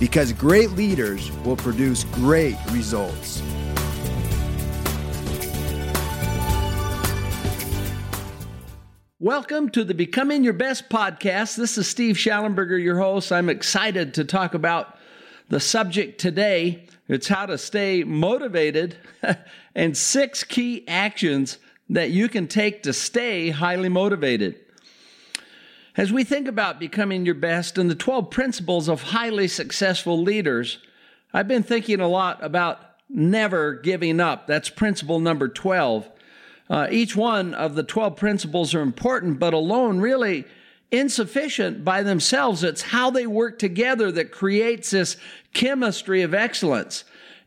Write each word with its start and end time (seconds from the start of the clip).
Because 0.00 0.32
great 0.32 0.70
leaders 0.72 1.32
will 1.44 1.56
produce 1.56 2.04
great 2.04 2.56
results. 2.70 3.42
Welcome 9.18 9.70
to 9.70 9.82
the 9.82 9.94
Becoming 9.94 10.44
Your 10.44 10.52
Best 10.52 10.88
podcast. 10.88 11.56
This 11.56 11.76
is 11.76 11.88
Steve 11.88 12.14
Shallenberger, 12.14 12.80
your 12.80 13.00
host. 13.00 13.32
I'm 13.32 13.48
excited 13.48 14.14
to 14.14 14.24
talk 14.24 14.54
about 14.54 14.96
the 15.48 15.58
subject 15.58 16.20
today. 16.20 16.86
It's 17.08 17.26
how 17.26 17.46
to 17.46 17.58
stay 17.58 18.04
motivated 18.04 18.96
and 19.74 19.96
six 19.96 20.44
key 20.44 20.86
actions 20.86 21.58
that 21.90 22.10
you 22.10 22.28
can 22.28 22.46
take 22.46 22.84
to 22.84 22.92
stay 22.92 23.50
highly 23.50 23.88
motivated. 23.88 24.60
As 25.98 26.12
we 26.12 26.22
think 26.22 26.46
about 26.46 26.78
becoming 26.78 27.26
your 27.26 27.34
best 27.34 27.76
and 27.76 27.90
the 27.90 27.96
12 27.96 28.30
principles 28.30 28.88
of 28.88 29.02
highly 29.02 29.48
successful 29.48 30.22
leaders, 30.22 30.78
I've 31.34 31.48
been 31.48 31.64
thinking 31.64 31.98
a 31.98 32.06
lot 32.06 32.38
about 32.40 32.80
never 33.10 33.74
giving 33.74 34.20
up. 34.20 34.46
That's 34.46 34.70
principle 34.70 35.18
number 35.18 35.48
12. 35.48 36.08
Uh, 36.70 36.86
each 36.92 37.16
one 37.16 37.52
of 37.52 37.74
the 37.74 37.82
12 37.82 38.14
principles 38.14 38.76
are 38.76 38.80
important, 38.80 39.40
but 39.40 39.54
alone 39.54 39.98
really 39.98 40.44
insufficient 40.92 41.84
by 41.84 42.04
themselves. 42.04 42.62
It's 42.62 42.82
how 42.82 43.10
they 43.10 43.26
work 43.26 43.58
together 43.58 44.12
that 44.12 44.30
creates 44.30 44.90
this 44.90 45.16
chemistry 45.52 46.22
of 46.22 46.32
excellence. 46.32 47.02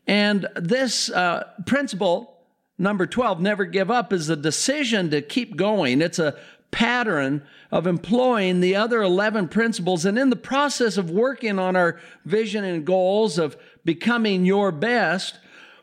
And 0.08 0.46
this 0.58 1.10
uh, 1.10 1.48
principle, 1.66 2.36
number 2.78 3.06
12, 3.06 3.40
never 3.40 3.64
give 3.64 3.90
up, 3.90 4.12
is 4.12 4.30
a 4.30 4.36
decision 4.36 5.10
to 5.12 5.22
keep 5.22 5.56
going. 5.56 6.02
It's 6.02 6.20
a 6.20 6.36
pattern 6.72 7.44
of 7.72 7.86
employing 7.86 8.60
the 8.62 8.76
other 8.76 9.02
11 9.02 9.50
principles. 9.50 10.06
And 10.06 10.18
in 10.18 10.30
the 10.30 10.36
process 10.36 10.98
of 10.98 11.12
working 11.12 11.60
on 11.60 11.76
our 11.76 12.00
vision 12.26 12.64
and 12.64 12.86
goals 12.86 13.38
of 13.38 13.56
becoming 13.86 14.46
your 14.46 14.72
best, 14.72 15.38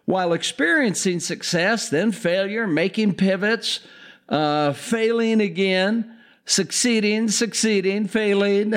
while 0.04 0.32
experiencing 0.32 1.20
success, 1.20 1.90
then 1.90 2.12
failure, 2.12 2.66
making 2.66 3.14
pivots, 3.14 3.80
uh, 4.30 4.72
failing 4.72 5.40
again, 5.42 6.16
succeeding, 6.46 7.28
succeeding, 7.28 8.08
failing, 8.08 8.74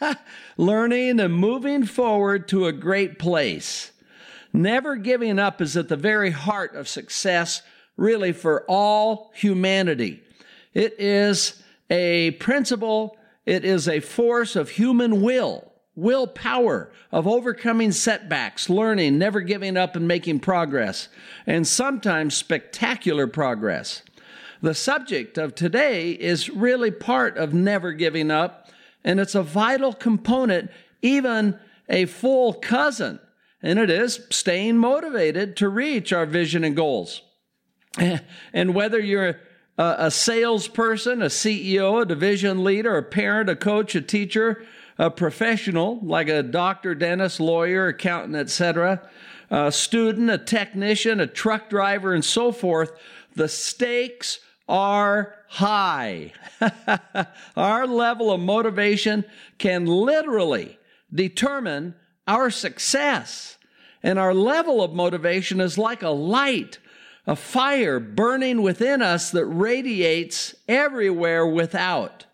learning, 0.56 1.20
and 1.20 1.34
moving 1.34 1.84
forward 1.84 2.48
to 2.48 2.66
a 2.66 2.72
great 2.72 3.18
place. 3.18 3.92
Never 4.52 4.96
giving 4.96 5.38
up 5.38 5.60
is 5.60 5.76
at 5.76 5.88
the 5.88 5.96
very 5.96 6.30
heart 6.30 6.74
of 6.74 6.88
success, 6.88 7.62
really, 7.96 8.32
for 8.32 8.64
all 8.68 9.30
humanity. 9.34 10.22
It 10.74 10.98
is 10.98 11.62
a 11.90 12.32
principle, 12.32 13.16
it 13.44 13.64
is 13.64 13.88
a 13.88 14.00
force 14.00 14.56
of 14.56 14.70
human 14.70 15.22
will 15.22 15.72
willpower 15.94 16.90
of 17.10 17.26
overcoming 17.28 17.92
setbacks, 17.92 18.70
learning, 18.70 19.18
never 19.18 19.40
giving 19.40 19.76
up, 19.76 19.94
and 19.96 20.08
making 20.08 20.40
progress, 20.40 21.08
and 21.46 21.66
sometimes 21.66 22.34
spectacular 22.34 23.26
progress. 23.26 24.02
The 24.62 24.74
subject 24.74 25.38
of 25.38 25.54
today 25.54 26.12
is 26.12 26.48
really 26.48 26.90
part 26.90 27.36
of 27.36 27.52
never 27.52 27.92
giving 27.92 28.30
up, 28.30 28.70
and 29.04 29.20
it's 29.20 29.34
a 29.34 29.42
vital 29.42 29.92
component, 29.92 30.70
even 31.02 31.58
a 31.88 32.06
full 32.06 32.54
cousin, 32.54 33.18
and 33.60 33.78
it 33.78 33.90
is 33.90 34.26
staying 34.30 34.78
motivated 34.78 35.56
to 35.58 35.68
reach 35.68 36.12
our 36.12 36.26
vision 36.26 36.64
and 36.64 36.76
goals. 36.76 37.22
And 38.54 38.74
whether 38.74 38.98
you're 38.98 39.38
a 39.98 40.10
salesperson, 40.10 41.22
a 41.22 41.26
CEO, 41.26 42.02
a 42.02 42.06
division 42.06 42.62
leader, 42.62 42.96
a 42.96 43.02
parent, 43.02 43.48
a 43.48 43.56
coach, 43.56 43.94
a 43.94 44.00
teacher, 44.00 44.64
a 44.98 45.10
professional 45.10 45.98
like 46.02 46.28
a 46.28 46.42
doctor, 46.42 46.94
dentist, 46.94 47.40
lawyer, 47.40 47.88
accountant, 47.88 48.36
etc., 48.36 49.08
a 49.50 49.70
student, 49.70 50.30
a 50.30 50.38
technician, 50.38 51.20
a 51.20 51.26
truck 51.26 51.68
driver, 51.68 52.14
and 52.14 52.24
so 52.24 52.52
forth, 52.52 52.92
the 53.34 53.48
stakes 53.48 54.38
are 54.68 55.34
high. 55.48 56.32
our 57.56 57.86
level 57.86 58.32
of 58.32 58.40
motivation 58.40 59.24
can 59.58 59.84
literally 59.84 60.78
determine 61.12 61.94
our 62.26 62.50
success. 62.50 63.58
And 64.02 64.18
our 64.18 64.32
level 64.32 64.82
of 64.82 64.92
motivation 64.92 65.60
is 65.60 65.76
like 65.76 66.02
a 66.02 66.10
light, 66.10 66.78
a 67.26 67.36
fire 67.36 68.00
burning 68.00 68.62
within 68.62 69.00
us 69.02 69.30
that 69.30 69.46
radiates 69.46 70.54
everywhere 70.68 71.46
without 71.46 72.26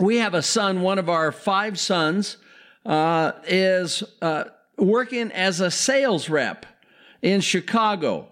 we 0.00 0.16
have 0.16 0.34
a 0.34 0.42
son, 0.42 0.80
one 0.80 0.98
of 0.98 1.08
our 1.08 1.30
five 1.30 1.78
sons, 1.78 2.38
uh, 2.86 3.32
is 3.46 4.02
uh, 4.22 4.44
working 4.78 5.30
as 5.32 5.60
a 5.60 5.70
sales 5.70 6.28
rep 6.28 6.64
in 7.22 7.40
Chicago. 7.40 8.28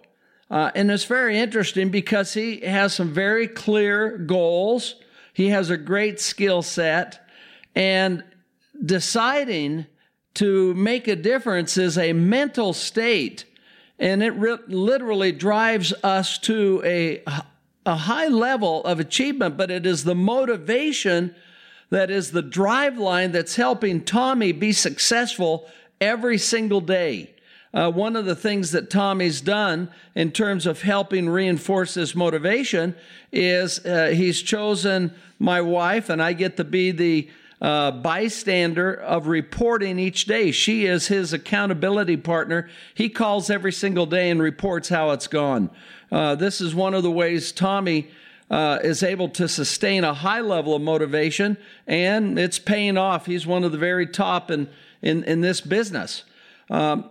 Uh, 0.49 0.71
and 0.73 0.89
it's 0.89 1.03
very 1.03 1.37
interesting 1.37 1.89
because 1.89 2.33
he 2.33 2.61
has 2.61 2.95
some 2.95 3.13
very 3.13 3.47
clear 3.47 4.17
goals. 4.17 4.95
He 5.33 5.49
has 5.49 5.69
a 5.69 5.77
great 5.77 6.19
skill 6.19 6.63
set. 6.63 7.23
And 7.75 8.23
deciding 8.83 9.85
to 10.35 10.73
make 10.73 11.07
a 11.07 11.15
difference 11.15 11.77
is 11.77 11.99
a 11.99 12.13
mental 12.13 12.73
state. 12.73 13.45
And 13.99 14.23
it 14.23 14.31
re- 14.31 14.57
literally 14.67 15.31
drives 15.31 15.93
us 16.03 16.37
to 16.39 16.81
a, 16.85 17.21
a 17.85 17.95
high 17.95 18.27
level 18.27 18.83
of 18.85 18.99
achievement, 18.99 19.57
but 19.57 19.69
it 19.69 19.85
is 19.85 20.03
the 20.03 20.15
motivation 20.15 21.35
that 21.89 22.09
is 22.09 22.31
the 22.31 22.41
drive 22.41 22.97
line 22.97 23.31
that's 23.31 23.55
helping 23.55 24.03
Tommy 24.03 24.51
be 24.51 24.71
successful 24.71 25.69
every 25.99 26.37
single 26.37 26.81
day. 26.81 27.33
Uh, 27.73 27.91
one 27.91 28.15
of 28.15 28.25
the 28.25 28.35
things 28.35 28.71
that 28.71 28.89
Tommy's 28.89 29.41
done 29.41 29.91
in 30.15 30.31
terms 30.31 30.65
of 30.65 30.81
helping 30.81 31.29
reinforce 31.29 31.93
this 31.93 32.15
motivation 32.15 32.95
is 33.31 33.85
uh, 33.85 34.07
he's 34.07 34.41
chosen 34.41 35.13
my 35.37 35.61
wife, 35.61 36.09
and 36.09 36.21
I 36.21 36.33
get 36.33 36.57
to 36.57 36.63
be 36.63 36.91
the 36.91 37.29
uh, 37.61 37.91
bystander 37.91 38.93
of 38.93 39.27
reporting 39.27 39.99
each 39.99 40.25
day. 40.25 40.51
She 40.51 40.85
is 40.85 41.07
his 41.07 41.33
accountability 41.33 42.17
partner. 42.17 42.69
He 42.93 43.09
calls 43.09 43.49
every 43.49 43.73
single 43.73 44.05
day 44.05 44.29
and 44.29 44.41
reports 44.41 44.89
how 44.89 45.11
it's 45.11 45.27
gone. 45.27 45.69
Uh, 46.11 46.35
this 46.35 46.61
is 46.61 46.73
one 46.73 46.93
of 46.93 47.03
the 47.03 47.11
ways 47.11 47.51
Tommy 47.51 48.09
uh, 48.49 48.79
is 48.83 49.03
able 49.03 49.29
to 49.29 49.47
sustain 49.47 50.03
a 50.03 50.13
high 50.13 50.41
level 50.41 50.73
of 50.75 50.81
motivation, 50.81 51.57
and 51.85 52.39
it's 52.39 52.59
paying 52.59 52.97
off. 52.97 53.25
He's 53.25 53.45
one 53.45 53.63
of 53.63 53.71
the 53.71 53.77
very 53.77 54.07
top 54.07 54.49
in, 54.49 54.69
in, 55.01 55.23
in 55.23 55.41
this 55.41 55.61
business. 55.61 56.23
Um, 56.69 57.09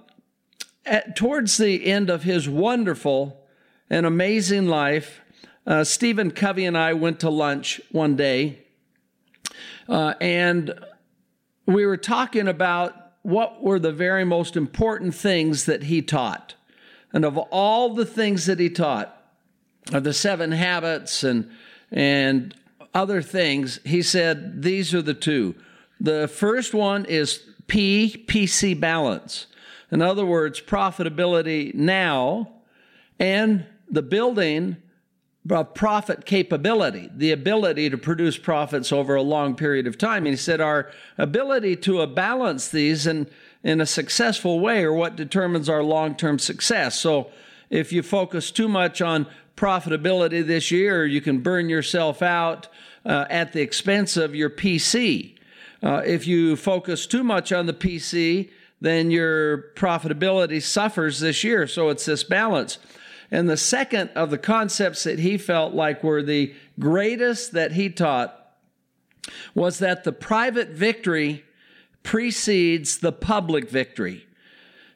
at, 0.85 1.15
towards 1.15 1.59
the 1.59 1.87
end 1.87 2.11
of 2.11 2.23
his 2.23 2.49
wonderful 2.49 3.45
and 3.91 4.05
amazing 4.07 4.67
life, 4.67 5.21
uh, 5.67 5.85
Stephen 5.85 6.31
Covey 6.31 6.65
and 6.65 6.77
I 6.77 6.95
went 6.95 7.21
to 7.21 7.31
lunch 7.31 7.81
one 7.93 8.17
day, 8.17 8.65
uh, 9.89 10.15
and 10.21 10.79
we 11.67 11.87
were 11.87 11.97
talking 11.97 12.49
about 12.49 12.95
what 13.23 13.63
were 13.63 13.79
the 13.79 13.93
very 13.93 14.25
most 14.25 14.57
important 14.57 15.15
things 15.15 15.67
that 15.67 15.85
he 15.85 16.03
taught. 16.03 16.55
And 17.13 17.25
of 17.25 17.37
all 17.39 17.95
the 17.95 18.07
things 18.07 18.47
that 18.47 18.59
he 18.59 18.71
taught, 18.71 19.15
of 19.93 20.05
the 20.05 20.13
seven 20.13 20.53
habits 20.53 21.25
and 21.25 21.51
and 21.91 22.55
other 22.95 23.23
things, 23.23 23.81
he 23.85 24.03
said 24.03 24.63
these 24.63 24.95
are 24.95 25.03
the 25.03 25.15
two. 25.15 25.55
The 26.01 26.29
first 26.29 26.75
one 26.75 27.05
is 27.07 27.43
P, 27.67 28.25
PC 28.29 28.79
balance. 28.79 29.47
In 29.91 30.03
other 30.03 30.27
words, 30.27 30.61
profitability 30.61 31.75
now 31.75 32.51
and 33.19 33.65
the 33.91 34.03
building 34.03 34.77
profit 35.75 36.25
capability, 36.25 37.09
the 37.15 37.33
ability 37.33 37.91
to 37.91 37.99
produce 37.99 38.37
profits 38.37 38.93
over 38.93 39.15
a 39.15 39.23
long 39.23 39.55
period 39.55 39.87
of 39.87 39.97
time. 39.99 40.27
And 40.27 40.35
he 40.35 40.37
said 40.37 40.61
our 40.61 40.91
ability 41.17 41.77
to 41.77 42.07
balance 42.07 42.69
these 42.69 43.07
in, 43.07 43.29
in 43.63 43.81
a 43.81 43.87
successful 43.87 44.61
way 44.61 44.85
are 44.85 44.93
what 44.93 45.17
determines 45.17 45.69
our 45.69 45.83
long 45.83 46.15
term 46.15 46.39
success. 46.39 46.99
So 46.99 47.31
if 47.71 47.93
you 47.93 48.03
focus 48.03 48.51
too 48.51 48.69
much 48.69 49.01
on 49.01 49.27
profitability 49.57 50.47
this 50.47 50.71
year, 50.71 51.07
you 51.07 51.21
can 51.21 51.41
burn 51.41 51.69
yourself 51.69 52.23
out 52.23 52.69
uh, 53.05 53.25
at 53.31 53.53
the 53.53 53.61
expense 53.61 54.17
of 54.17 54.35
your 54.35 54.51
PC. 54.51 55.37
Uh, 55.83 56.03
if 56.05 56.27
you 56.27 56.57
focus 56.57 57.07
too 57.07 57.25
much 57.25 57.53
on 57.53 57.67
the 57.67 57.73
PC 57.73 58.51
then 58.81 59.11
your 59.11 59.73
profitability 59.75 60.63
suffers 60.63 61.21
this 61.21 61.43
year. 61.43 61.67
So 61.67 61.89
it's 61.89 62.05
this 62.05 62.25
balance. 62.25 62.79
And 63.31 63.49
the 63.49 63.57
second 63.57 64.11
of 64.15 64.31
the 64.31 64.39
concepts 64.39 65.05
that 65.05 65.19
he 65.19 65.37
felt 65.37 65.75
like 65.75 66.03
were 66.03 66.23
the 66.23 66.55
greatest 66.79 67.53
that 67.53 67.73
he 67.73 67.91
taught 67.91 68.35
was 69.55 69.79
that 69.79 70.05
the 70.05 70.13
private 70.13 70.71
victory 70.71 71.45
precedes 72.03 72.99
the 72.99 73.13
public 73.13 73.69
victory. 73.69 74.27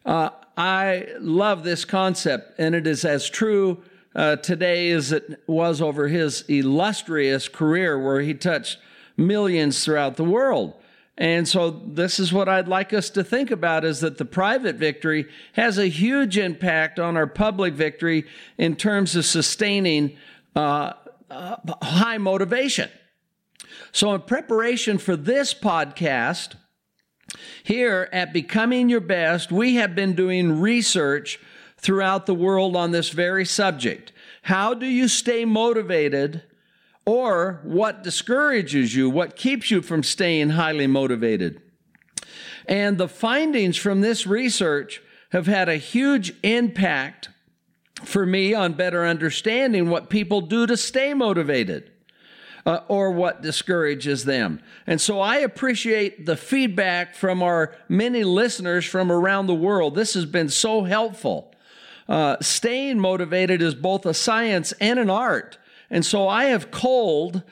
Uh, 0.06 0.30
I 0.56 1.08
love 1.20 1.64
this 1.64 1.84
concept, 1.84 2.58
and 2.58 2.74
it 2.74 2.86
is 2.86 3.04
as 3.04 3.28
true 3.28 3.82
uh, 4.14 4.36
today 4.36 4.90
as 4.90 5.12
it 5.12 5.42
was 5.46 5.80
over 5.80 6.08
his 6.08 6.42
illustrious 6.48 7.48
career, 7.48 7.98
where 7.98 8.20
he 8.20 8.34
touched 8.34 8.78
millions 9.16 9.84
throughout 9.84 10.16
the 10.16 10.24
world. 10.24 10.74
And 11.18 11.46
so 11.46 11.70
this 11.70 12.18
is 12.18 12.32
what 12.32 12.48
I'd 12.48 12.68
like 12.68 12.92
us 12.92 13.10
to 13.10 13.22
think 13.22 13.50
about 13.50 13.84
is 13.84 14.00
that 14.00 14.18
the 14.18 14.24
private 14.24 14.76
victory 14.76 15.28
has 15.52 15.78
a 15.78 15.86
huge 15.86 16.38
impact 16.38 16.98
on 16.98 17.16
our 17.16 17.26
public 17.26 17.74
victory 17.74 18.24
in 18.56 18.76
terms 18.76 19.14
of 19.14 19.26
sustaining 19.26 20.16
uh, 20.56 20.94
uh, 21.30 21.56
high 21.82 22.18
motivation. 22.18 22.88
So 23.92 24.14
in 24.14 24.22
preparation 24.22 24.96
for 24.96 25.16
this 25.16 25.52
podcast, 25.52 26.54
here 27.62 28.08
at 28.12 28.32
Becoming 28.32 28.88
Your 28.88 29.00
Best, 29.00 29.52
we 29.52 29.76
have 29.76 29.94
been 29.94 30.14
doing 30.14 30.60
research 30.60 31.38
throughout 31.76 32.26
the 32.26 32.34
world 32.34 32.74
on 32.74 32.90
this 32.90 33.10
very 33.10 33.44
subject. 33.44 34.12
How 34.42 34.74
do 34.74 34.86
you 34.86 35.08
stay 35.08 35.44
motivated 35.44 36.42
or 37.04 37.60
what 37.64 38.02
discourages 38.02 38.94
you, 38.94 39.10
what 39.10 39.36
keeps 39.36 39.70
you 39.70 39.82
from 39.82 40.02
staying 40.02 40.50
highly 40.50 40.86
motivated. 40.86 41.60
And 42.66 42.98
the 42.98 43.08
findings 43.08 43.76
from 43.76 44.00
this 44.00 44.26
research 44.26 45.02
have 45.30 45.46
had 45.46 45.68
a 45.68 45.76
huge 45.76 46.32
impact 46.42 47.28
for 48.04 48.24
me 48.26 48.54
on 48.54 48.74
better 48.74 49.04
understanding 49.04 49.88
what 49.88 50.10
people 50.10 50.40
do 50.40 50.66
to 50.66 50.76
stay 50.76 51.14
motivated. 51.14 51.88
Uh, 52.64 52.80
or 52.86 53.10
what 53.10 53.42
discourages 53.42 54.24
them. 54.24 54.62
And 54.86 55.00
so 55.00 55.18
I 55.18 55.38
appreciate 55.38 56.26
the 56.26 56.36
feedback 56.36 57.16
from 57.16 57.42
our 57.42 57.74
many 57.88 58.22
listeners 58.22 58.84
from 58.84 59.10
around 59.10 59.48
the 59.48 59.54
world. 59.54 59.96
This 59.96 60.14
has 60.14 60.26
been 60.26 60.48
so 60.48 60.84
helpful. 60.84 61.52
Uh, 62.08 62.36
staying 62.40 63.00
motivated 63.00 63.62
is 63.62 63.74
both 63.74 64.06
a 64.06 64.14
science 64.14 64.70
and 64.80 65.00
an 65.00 65.10
art. 65.10 65.58
And 65.92 66.04
so 66.04 66.26
I 66.26 66.46
have 66.46 66.70
culled 66.70 67.42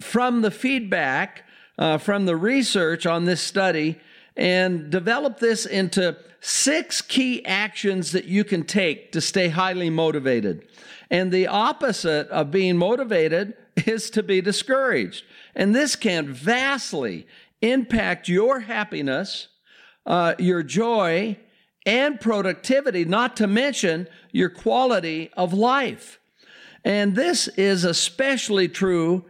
from 0.00 0.42
the 0.42 0.50
feedback 0.52 1.44
uh, 1.78 1.98
from 1.98 2.26
the 2.26 2.36
research 2.36 3.06
on 3.06 3.24
this 3.24 3.40
study 3.40 3.98
and 4.36 4.90
developed 4.90 5.40
this 5.40 5.64
into 5.64 6.16
six 6.40 7.00
key 7.00 7.44
actions 7.46 8.12
that 8.12 8.26
you 8.26 8.44
can 8.44 8.64
take 8.64 9.12
to 9.12 9.20
stay 9.20 9.48
highly 9.48 9.88
motivated. 9.88 10.68
And 11.10 11.32
the 11.32 11.46
opposite 11.46 12.28
of 12.28 12.50
being 12.50 12.76
motivated 12.76 13.54
is 13.86 14.10
to 14.10 14.22
be 14.22 14.42
discouraged. 14.42 15.24
And 15.54 15.74
this 15.74 15.96
can 15.96 16.32
vastly 16.32 17.26
impact 17.62 18.28
your 18.28 18.60
happiness, 18.60 19.48
uh, 20.04 20.34
your 20.38 20.62
joy, 20.62 21.38
and 21.86 22.20
productivity, 22.20 23.06
not 23.06 23.36
to 23.38 23.46
mention 23.46 24.06
your 24.32 24.50
quality 24.50 25.30
of 25.34 25.54
life. 25.54 26.20
And 26.86 27.16
this 27.16 27.48
is 27.48 27.82
especially 27.82 28.68
true 28.68 29.24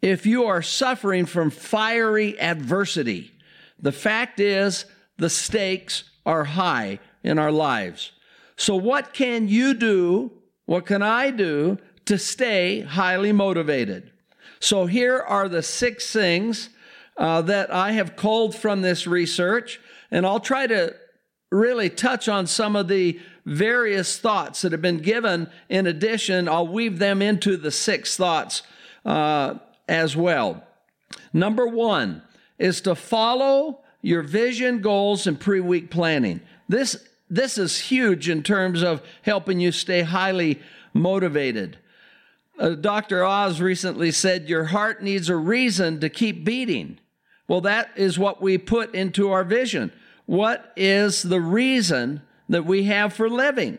if 0.00 0.24
you 0.24 0.46
are 0.46 0.62
suffering 0.62 1.26
from 1.26 1.50
fiery 1.50 2.40
adversity. 2.40 3.32
The 3.78 3.92
fact 3.92 4.40
is, 4.40 4.86
the 5.18 5.28
stakes 5.28 6.04
are 6.24 6.44
high 6.44 7.00
in 7.22 7.38
our 7.38 7.52
lives. 7.52 8.12
So, 8.56 8.76
what 8.76 9.12
can 9.12 9.46
you 9.46 9.74
do? 9.74 10.32
What 10.64 10.86
can 10.86 11.02
I 11.02 11.30
do 11.30 11.76
to 12.06 12.16
stay 12.16 12.80
highly 12.80 13.30
motivated? 13.30 14.10
So, 14.58 14.86
here 14.86 15.18
are 15.18 15.50
the 15.50 15.62
six 15.62 16.10
things 16.14 16.70
uh, 17.18 17.42
that 17.42 17.70
I 17.70 17.92
have 17.92 18.16
culled 18.16 18.56
from 18.56 18.80
this 18.80 19.06
research, 19.06 19.80
and 20.10 20.24
I'll 20.24 20.40
try 20.40 20.66
to 20.66 20.96
really 21.50 21.90
touch 21.90 22.26
on 22.26 22.46
some 22.46 22.74
of 22.74 22.88
the 22.88 23.20
various 23.44 24.18
thoughts 24.18 24.62
that 24.62 24.72
have 24.72 24.82
been 24.82 24.98
given. 24.98 25.48
In 25.68 25.86
addition, 25.86 26.48
I'll 26.48 26.68
weave 26.68 26.98
them 26.98 27.22
into 27.22 27.56
the 27.56 27.70
six 27.70 28.16
thoughts 28.16 28.62
uh, 29.04 29.54
as 29.88 30.16
well. 30.16 30.64
Number 31.32 31.66
one 31.66 32.22
is 32.58 32.80
to 32.82 32.94
follow 32.94 33.80
your 34.00 34.22
vision, 34.22 34.80
goals, 34.80 35.26
and 35.26 35.38
pre 35.38 35.60
week 35.60 35.90
planning. 35.90 36.40
This, 36.68 37.08
this 37.28 37.58
is 37.58 37.78
huge 37.78 38.28
in 38.28 38.42
terms 38.42 38.82
of 38.82 39.02
helping 39.22 39.60
you 39.60 39.72
stay 39.72 40.02
highly 40.02 40.60
motivated. 40.92 41.78
Uh, 42.58 42.70
Dr. 42.70 43.24
Oz 43.24 43.60
recently 43.60 44.10
said, 44.10 44.48
Your 44.48 44.66
heart 44.66 45.02
needs 45.02 45.28
a 45.28 45.36
reason 45.36 46.00
to 46.00 46.08
keep 46.08 46.44
beating. 46.44 46.98
Well, 47.48 47.62
that 47.62 47.90
is 47.96 48.18
what 48.18 48.40
we 48.40 48.58
put 48.58 48.94
into 48.94 49.30
our 49.30 49.44
vision. 49.44 49.92
What 50.26 50.72
is 50.76 51.22
the 51.22 51.40
reason 51.40 52.22
that 52.52 52.64
we 52.64 52.84
have 52.84 53.12
for 53.12 53.28
living? 53.28 53.78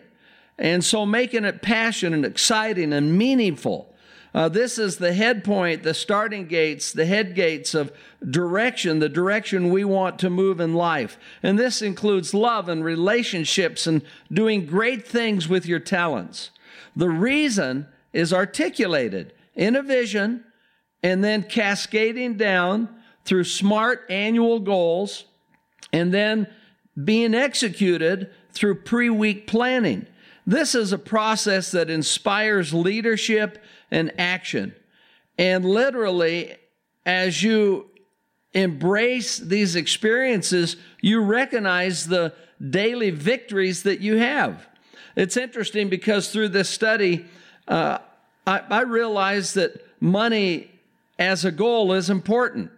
And 0.57 0.83
so 0.83 1.05
making 1.05 1.45
it 1.45 1.61
passionate 1.61 2.15
and 2.17 2.25
exciting 2.25 2.93
and 2.93 3.17
meaningful. 3.17 3.93
Uh, 4.35 4.49
this 4.49 4.79
is 4.79 4.97
the 4.97 5.13
head 5.13 5.43
point, 5.43 5.83
the 5.83 5.93
starting 5.93 6.47
gates, 6.47 6.91
the 6.91 7.05
head 7.05 7.35
gates 7.35 7.75
of 7.75 7.91
direction, 8.27 8.99
the 8.99 9.09
direction 9.09 9.69
we 9.69 9.83
want 9.83 10.17
to 10.19 10.29
move 10.29 10.59
in 10.59 10.73
life. 10.73 11.19
And 11.43 11.57
this 11.57 11.81
includes 11.81 12.33
love 12.33 12.67
and 12.67 12.83
relationships 12.83 13.85
and 13.85 14.01
doing 14.31 14.65
great 14.65 15.07
things 15.07 15.47
with 15.47 15.67
your 15.67 15.79
talents. 15.79 16.49
The 16.95 17.09
reason 17.09 17.87
is 18.11 18.33
articulated 18.33 19.33
in 19.55 19.75
a 19.75 19.83
vision 19.83 20.43
and 21.03 21.23
then 21.23 21.43
cascading 21.43 22.37
down 22.37 22.89
through 23.25 23.43
smart 23.43 24.05
annual 24.09 24.59
goals 24.59 25.25
and 25.91 26.11
then 26.11 26.47
being 27.01 27.35
executed 27.35 28.31
through 28.53 28.75
pre 28.75 29.09
week 29.09 29.47
planning. 29.47 30.07
This 30.45 30.75
is 30.75 30.91
a 30.91 30.97
process 30.97 31.71
that 31.71 31.89
inspires 31.89 32.73
leadership 32.73 33.63
and 33.89 34.11
action. 34.19 34.75
And 35.37 35.65
literally, 35.65 36.55
as 37.05 37.41
you 37.41 37.89
embrace 38.53 39.37
these 39.37 39.75
experiences, 39.75 40.75
you 41.01 41.21
recognize 41.21 42.07
the 42.07 42.33
daily 42.69 43.09
victories 43.09 43.83
that 43.83 43.99
you 43.99 44.17
have. 44.17 44.67
It's 45.15 45.37
interesting 45.37 45.89
because 45.89 46.31
through 46.31 46.49
this 46.49 46.69
study, 46.69 47.25
uh, 47.67 47.99
I, 48.45 48.61
I 48.69 48.81
realized 48.81 49.55
that 49.55 49.85
money 49.99 50.71
as 51.17 51.45
a 51.45 51.51
goal 51.51 51.93
is 51.93 52.09
important. 52.09 52.71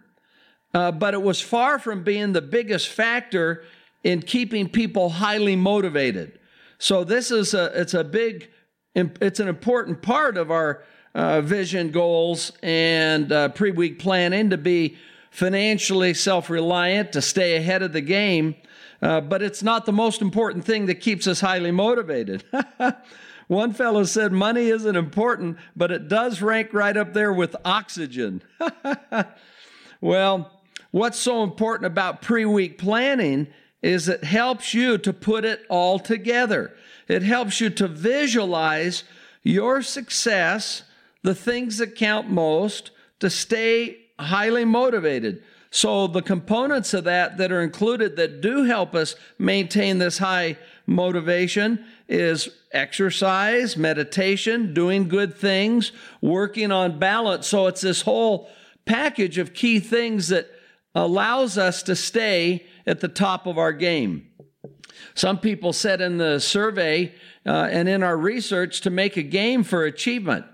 Uh, 0.74 0.92
but 0.92 1.14
it 1.14 1.22
was 1.22 1.40
far 1.40 1.78
from 1.78 2.04
being 2.04 2.32
the 2.32 2.42
biggest 2.42 2.88
factor 2.88 3.64
in 4.02 4.22
keeping 4.22 4.68
people 4.68 5.10
highly 5.10 5.56
motivated. 5.56 6.38
So 6.78 7.04
this 7.04 7.30
is 7.30 7.54
a 7.54 7.80
it's 7.80 7.94
a 7.94 8.04
big 8.04 8.50
it's 8.94 9.40
an 9.40 9.48
important 9.48 10.02
part 10.02 10.36
of 10.36 10.50
our 10.50 10.82
uh, 11.14 11.40
vision 11.40 11.90
goals 11.90 12.52
and 12.62 13.32
uh, 13.32 13.48
pre-week 13.50 13.98
planning 13.98 14.50
to 14.50 14.58
be 14.58 14.96
financially 15.30 16.14
self-reliant 16.14 17.12
to 17.12 17.20
stay 17.20 17.56
ahead 17.56 17.82
of 17.82 17.92
the 17.92 18.00
game. 18.00 18.54
Uh, 19.02 19.20
but 19.20 19.42
it's 19.42 19.62
not 19.62 19.84
the 19.84 19.92
most 19.92 20.22
important 20.22 20.64
thing 20.64 20.86
that 20.86 20.96
keeps 20.96 21.26
us 21.26 21.40
highly 21.40 21.70
motivated. 21.70 22.44
One 23.46 23.72
fellow 23.72 24.04
said 24.04 24.32
money 24.32 24.68
isn't 24.68 24.96
important, 24.96 25.58
but 25.76 25.90
it 25.90 26.08
does 26.08 26.42
rank 26.42 26.72
right 26.72 26.96
up 26.96 27.12
there 27.12 27.32
with 27.32 27.54
oxygen. 27.64 28.42
well, 30.00 30.60
what's 30.90 31.18
so 31.18 31.42
important 31.42 31.86
about 31.86 32.22
pre 32.22 32.44
week 32.44 32.78
planning 32.78 33.46
is 33.82 34.08
it 34.08 34.24
helps 34.24 34.74
you 34.74 34.98
to 34.98 35.12
put 35.12 35.44
it 35.44 35.62
all 35.68 35.98
together. 35.98 36.74
It 37.08 37.22
helps 37.22 37.60
you 37.60 37.70
to 37.70 37.88
visualize 37.88 39.04
your 39.42 39.82
success, 39.82 40.82
the 41.22 41.34
things 41.34 41.78
that 41.78 41.94
count 41.94 42.28
most, 42.28 42.90
to 43.20 43.30
stay 43.30 43.98
highly 44.18 44.64
motivated. 44.64 45.42
So, 45.70 46.06
the 46.06 46.22
components 46.22 46.94
of 46.94 47.04
that 47.04 47.36
that 47.38 47.52
are 47.52 47.60
included 47.60 48.16
that 48.16 48.40
do 48.40 48.64
help 48.64 48.94
us 48.94 49.14
maintain 49.38 49.98
this 49.98 50.18
high 50.18 50.56
motivation 50.86 51.84
is 52.08 52.48
exercise, 52.72 53.76
meditation, 53.76 54.72
doing 54.72 55.08
good 55.08 55.36
things, 55.36 55.92
working 56.22 56.72
on 56.72 56.98
balance. 56.98 57.46
So, 57.48 57.66
it's 57.66 57.82
this 57.82 58.02
whole 58.02 58.48
package 58.86 59.38
of 59.38 59.54
key 59.54 59.80
things 59.80 60.28
that 60.28 60.48
allows 60.94 61.58
us 61.58 61.82
to 61.82 61.94
stay 61.94 62.64
at 62.86 63.00
the 63.00 63.08
top 63.08 63.46
of 63.46 63.58
our 63.58 63.72
game. 63.72 64.28
Some 65.14 65.38
people 65.38 65.72
said 65.72 66.00
in 66.00 66.18
the 66.18 66.38
survey 66.38 67.14
uh, 67.44 67.68
and 67.70 67.88
in 67.88 68.02
our 68.02 68.16
research 68.16 68.80
to 68.82 68.90
make 68.90 69.16
a 69.16 69.22
game 69.22 69.62
for 69.62 69.84
achievement. 69.84 70.46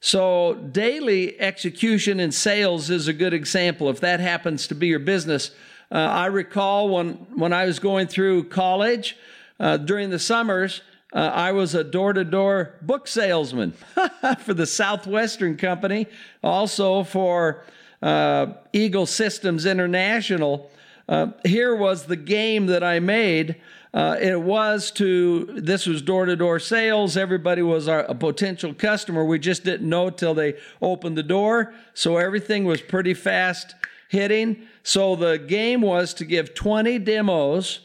So, 0.00 0.54
daily 0.54 1.40
execution 1.40 2.20
in 2.20 2.30
sales 2.30 2.90
is 2.90 3.08
a 3.08 3.12
good 3.12 3.32
example. 3.32 3.88
If 3.88 4.00
that 4.00 4.20
happens 4.20 4.66
to 4.68 4.74
be 4.74 4.88
your 4.88 4.98
business, 4.98 5.50
uh, 5.90 5.96
I 5.96 6.26
recall 6.26 6.90
when, 6.90 7.14
when 7.34 7.52
I 7.52 7.64
was 7.64 7.78
going 7.78 8.06
through 8.06 8.44
college 8.44 9.16
uh, 9.58 9.78
during 9.78 10.10
the 10.10 10.18
summers, 10.18 10.82
uh, 11.12 11.18
I 11.18 11.52
was 11.52 11.74
a 11.74 11.82
door 11.82 12.12
to 12.12 12.24
door 12.24 12.74
book 12.82 13.08
salesman 13.08 13.72
for 14.40 14.52
the 14.52 14.66
Southwestern 14.66 15.56
Company, 15.56 16.06
also 16.42 17.02
for 17.02 17.64
uh, 18.02 18.52
Eagle 18.72 19.06
Systems 19.06 19.64
International. 19.64 20.70
Uh, 21.08 21.28
here 21.44 21.74
was 21.74 22.06
the 22.06 22.16
game 22.16 22.66
that 22.66 22.82
I 22.82 22.98
made. 22.98 23.56
Uh, 23.94 24.16
it 24.20 24.40
was 24.40 24.90
to, 24.90 25.46
this 25.54 25.86
was 25.86 26.02
door 26.02 26.26
to 26.26 26.36
door 26.36 26.58
sales. 26.58 27.16
Everybody 27.16 27.62
was 27.62 27.88
our, 27.88 28.00
a 28.00 28.14
potential 28.14 28.74
customer. 28.74 29.24
We 29.24 29.38
just 29.38 29.64
didn't 29.64 29.88
know 29.88 30.10
till 30.10 30.34
they 30.34 30.54
opened 30.82 31.16
the 31.16 31.22
door. 31.22 31.72
So 31.94 32.16
everything 32.16 32.64
was 32.64 32.82
pretty 32.82 33.14
fast 33.14 33.74
hitting. 34.08 34.66
So 34.82 35.16
the 35.16 35.38
game 35.38 35.80
was 35.80 36.12
to 36.14 36.24
give 36.24 36.54
20 36.54 36.98
demos 36.98 37.80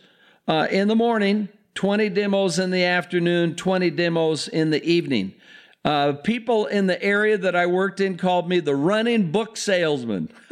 uh, 0.47 0.67
in 0.69 0.87
the 0.87 0.95
morning, 0.95 1.49
20 1.75 2.09
demos 2.09 2.59
in 2.59 2.71
the 2.71 2.83
afternoon, 2.83 3.55
20 3.55 3.89
demos 3.91 4.47
in 4.47 4.71
the 4.71 4.83
evening. 4.83 5.33
Uh, 5.83 6.13
people 6.13 6.67
in 6.67 6.85
the 6.85 7.01
area 7.01 7.37
that 7.37 7.55
I 7.55 7.65
worked 7.65 7.99
in 7.99 8.17
called 8.17 8.47
me 8.47 8.59
the 8.59 8.75
running 8.75 9.31
book 9.31 9.57
salesman. 9.57 10.29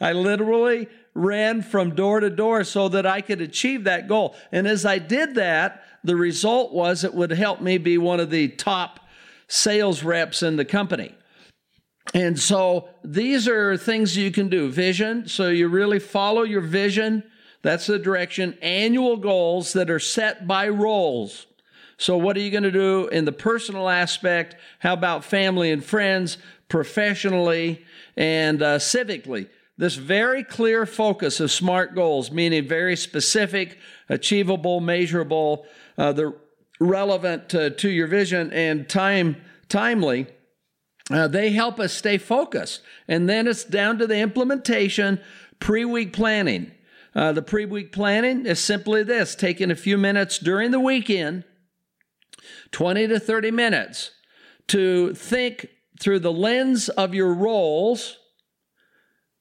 I 0.00 0.12
literally 0.12 0.88
ran 1.12 1.62
from 1.62 1.94
door 1.94 2.20
to 2.20 2.30
door 2.30 2.64
so 2.64 2.88
that 2.88 3.06
I 3.06 3.20
could 3.20 3.40
achieve 3.40 3.84
that 3.84 4.08
goal. 4.08 4.34
And 4.52 4.66
as 4.66 4.86
I 4.86 4.98
did 4.98 5.34
that, 5.34 5.82
the 6.04 6.16
result 6.16 6.72
was 6.72 7.04
it 7.04 7.14
would 7.14 7.32
help 7.32 7.60
me 7.60 7.78
be 7.78 7.98
one 7.98 8.20
of 8.20 8.30
the 8.30 8.48
top 8.48 9.00
sales 9.48 10.02
reps 10.02 10.42
in 10.42 10.56
the 10.56 10.64
company. 10.64 11.14
And 12.14 12.38
so 12.38 12.88
these 13.04 13.48
are 13.48 13.76
things 13.76 14.16
you 14.16 14.30
can 14.30 14.48
do. 14.48 14.70
Vision, 14.70 15.26
so 15.28 15.48
you 15.48 15.68
really 15.68 15.98
follow 15.98 16.42
your 16.42 16.60
vision. 16.60 17.24
That's 17.62 17.86
the 17.86 17.98
direction. 17.98 18.56
Annual 18.62 19.18
goals 19.18 19.72
that 19.72 19.90
are 19.90 19.98
set 19.98 20.46
by 20.46 20.68
roles. 20.68 21.46
So, 21.98 22.16
what 22.16 22.36
are 22.36 22.40
you 22.40 22.50
going 22.50 22.62
to 22.62 22.70
do 22.70 23.08
in 23.08 23.24
the 23.24 23.32
personal 23.32 23.88
aspect? 23.88 24.56
How 24.80 24.92
about 24.92 25.24
family 25.24 25.70
and 25.70 25.82
friends, 25.82 26.36
professionally, 26.68 27.84
and 28.16 28.62
uh, 28.62 28.78
civically? 28.78 29.48
This 29.78 29.96
very 29.96 30.42
clear 30.42 30.86
focus 30.86 31.40
of 31.40 31.50
SMART 31.50 31.94
goals, 31.94 32.30
meaning 32.30 32.66
very 32.66 32.96
specific, 32.96 33.78
achievable, 34.08 34.80
measurable, 34.80 35.66
uh, 35.98 36.12
the 36.12 36.34
relevant 36.80 37.54
uh, 37.54 37.70
to 37.70 37.90
your 37.90 38.06
vision 38.06 38.52
and 38.52 38.88
time 38.88 39.36
timely. 39.68 40.26
Uh, 41.10 41.28
they 41.28 41.50
help 41.50 41.78
us 41.78 41.92
stay 41.92 42.18
focused. 42.18 42.82
And 43.06 43.28
then 43.28 43.46
it's 43.46 43.64
down 43.64 43.98
to 43.98 44.06
the 44.06 44.18
implementation, 44.18 45.20
pre 45.60 45.84
week 45.84 46.12
planning. 46.12 46.72
Uh, 47.14 47.32
the 47.32 47.42
pre 47.42 47.64
week 47.64 47.92
planning 47.92 48.44
is 48.44 48.60
simply 48.60 49.02
this 49.02 49.34
taking 49.34 49.70
a 49.70 49.76
few 49.76 49.96
minutes 49.96 50.38
during 50.38 50.70
the 50.70 50.80
weekend, 50.80 51.44
20 52.72 53.08
to 53.08 53.20
30 53.20 53.50
minutes, 53.50 54.10
to 54.68 55.14
think 55.14 55.68
through 56.00 56.20
the 56.20 56.32
lens 56.32 56.88
of 56.90 57.14
your 57.14 57.32
roles 57.32 58.18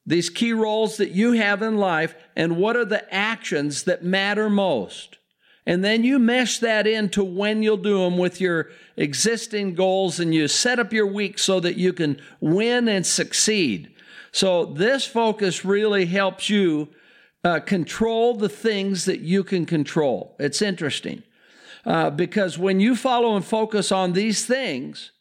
these 0.05 0.29
key 0.29 0.53
roles 0.53 0.97
that 0.97 1.11
you 1.11 1.31
have 1.33 1.61
in 1.61 1.77
life, 1.77 2.15
and 2.35 2.57
what 2.57 2.77
are 2.77 2.85
the 2.85 3.11
actions 3.13 3.83
that 3.83 4.03
matter 4.03 4.49
most. 4.49 5.17
And 5.65 5.83
then 5.83 6.03
you 6.03 6.19
mesh 6.19 6.59
that 6.59 6.85
into 6.85 7.23
when 7.23 7.63
you'll 7.63 7.77
do 7.77 8.03
them 8.03 8.19
with 8.19 8.39
your 8.39 8.69
existing 8.97 9.73
goals, 9.73 10.19
and 10.19 10.33
you 10.33 10.47
set 10.47 10.77
up 10.77 10.93
your 10.93 11.07
week 11.07 11.39
so 11.39 11.59
that 11.59 11.77
you 11.77 11.91
can 11.91 12.21
win 12.39 12.87
and 12.87 13.05
succeed. 13.05 13.91
So, 14.31 14.65
this 14.65 15.07
focus 15.07 15.65
really 15.65 16.05
helps 16.05 16.49
you 16.49 16.89
uh, 17.43 17.61
control 17.61 18.35
the 18.35 18.49
things 18.49 19.05
that 19.05 19.21
you 19.21 19.43
can 19.43 19.65
control. 19.65 20.35
It's 20.39 20.61
interesting 20.61 21.23
uh, 21.85 22.09
because 22.09 22.57
when 22.57 22.79
you 22.79 22.95
follow 22.95 23.35
and 23.35 23.45
focus 23.45 23.91
on 23.91 24.13
these 24.13 24.45
things, 24.45 25.11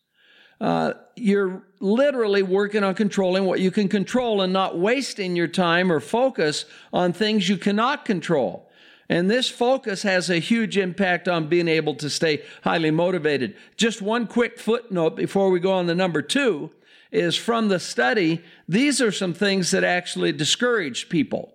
uh, 0.61 0.95
you're 1.17 1.63
literally 1.81 2.43
working 2.43 2.83
on 2.83 2.95
controlling 2.95 3.45
what 3.45 3.61
you 3.61 3.71
can 3.71 3.89
control 3.89 4.41
and 4.41 4.53
not 4.53 4.79
wasting 4.79 5.37
your 5.37 5.49
time 5.49 5.93
or 5.93 6.01
focus 6.01 6.65
on 6.93 7.13
things 7.13 7.49
you 7.49 7.57
cannot 7.57 8.05
control. 8.05 8.71
And 9.09 9.31
this 9.31 9.51
focus 9.51 10.03
has 10.03 10.31
a 10.31 10.39
huge 10.39 10.79
impact 10.79 11.29
on 11.29 11.49
being 11.49 11.69
able 11.69 11.95
to 11.97 12.09
stay 12.09 12.43
highly 12.63 12.91
motivated. 12.91 13.55
Just 13.77 14.01
one 14.01 14.27
quick 14.27 14.59
footnote 14.59 15.17
before 15.17 15.51
we 15.51 15.61
go 15.61 15.73
on 15.73 15.87
to 15.89 15.95
number 15.95 16.23
two 16.23 16.71
is 17.13 17.37
from 17.37 17.69
the 17.69 17.79
study, 17.79 18.43
these 18.67 19.01
are 19.01 19.13
some 19.13 19.35
things 19.35 19.71
that 19.71 19.85
actually 19.85 20.33
discourage 20.33 21.09
people. 21.09 21.53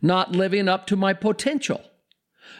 Not 0.00 0.32
living 0.32 0.68
up 0.68 0.86
to 0.88 0.96
my 0.96 1.12
potential, 1.12 1.80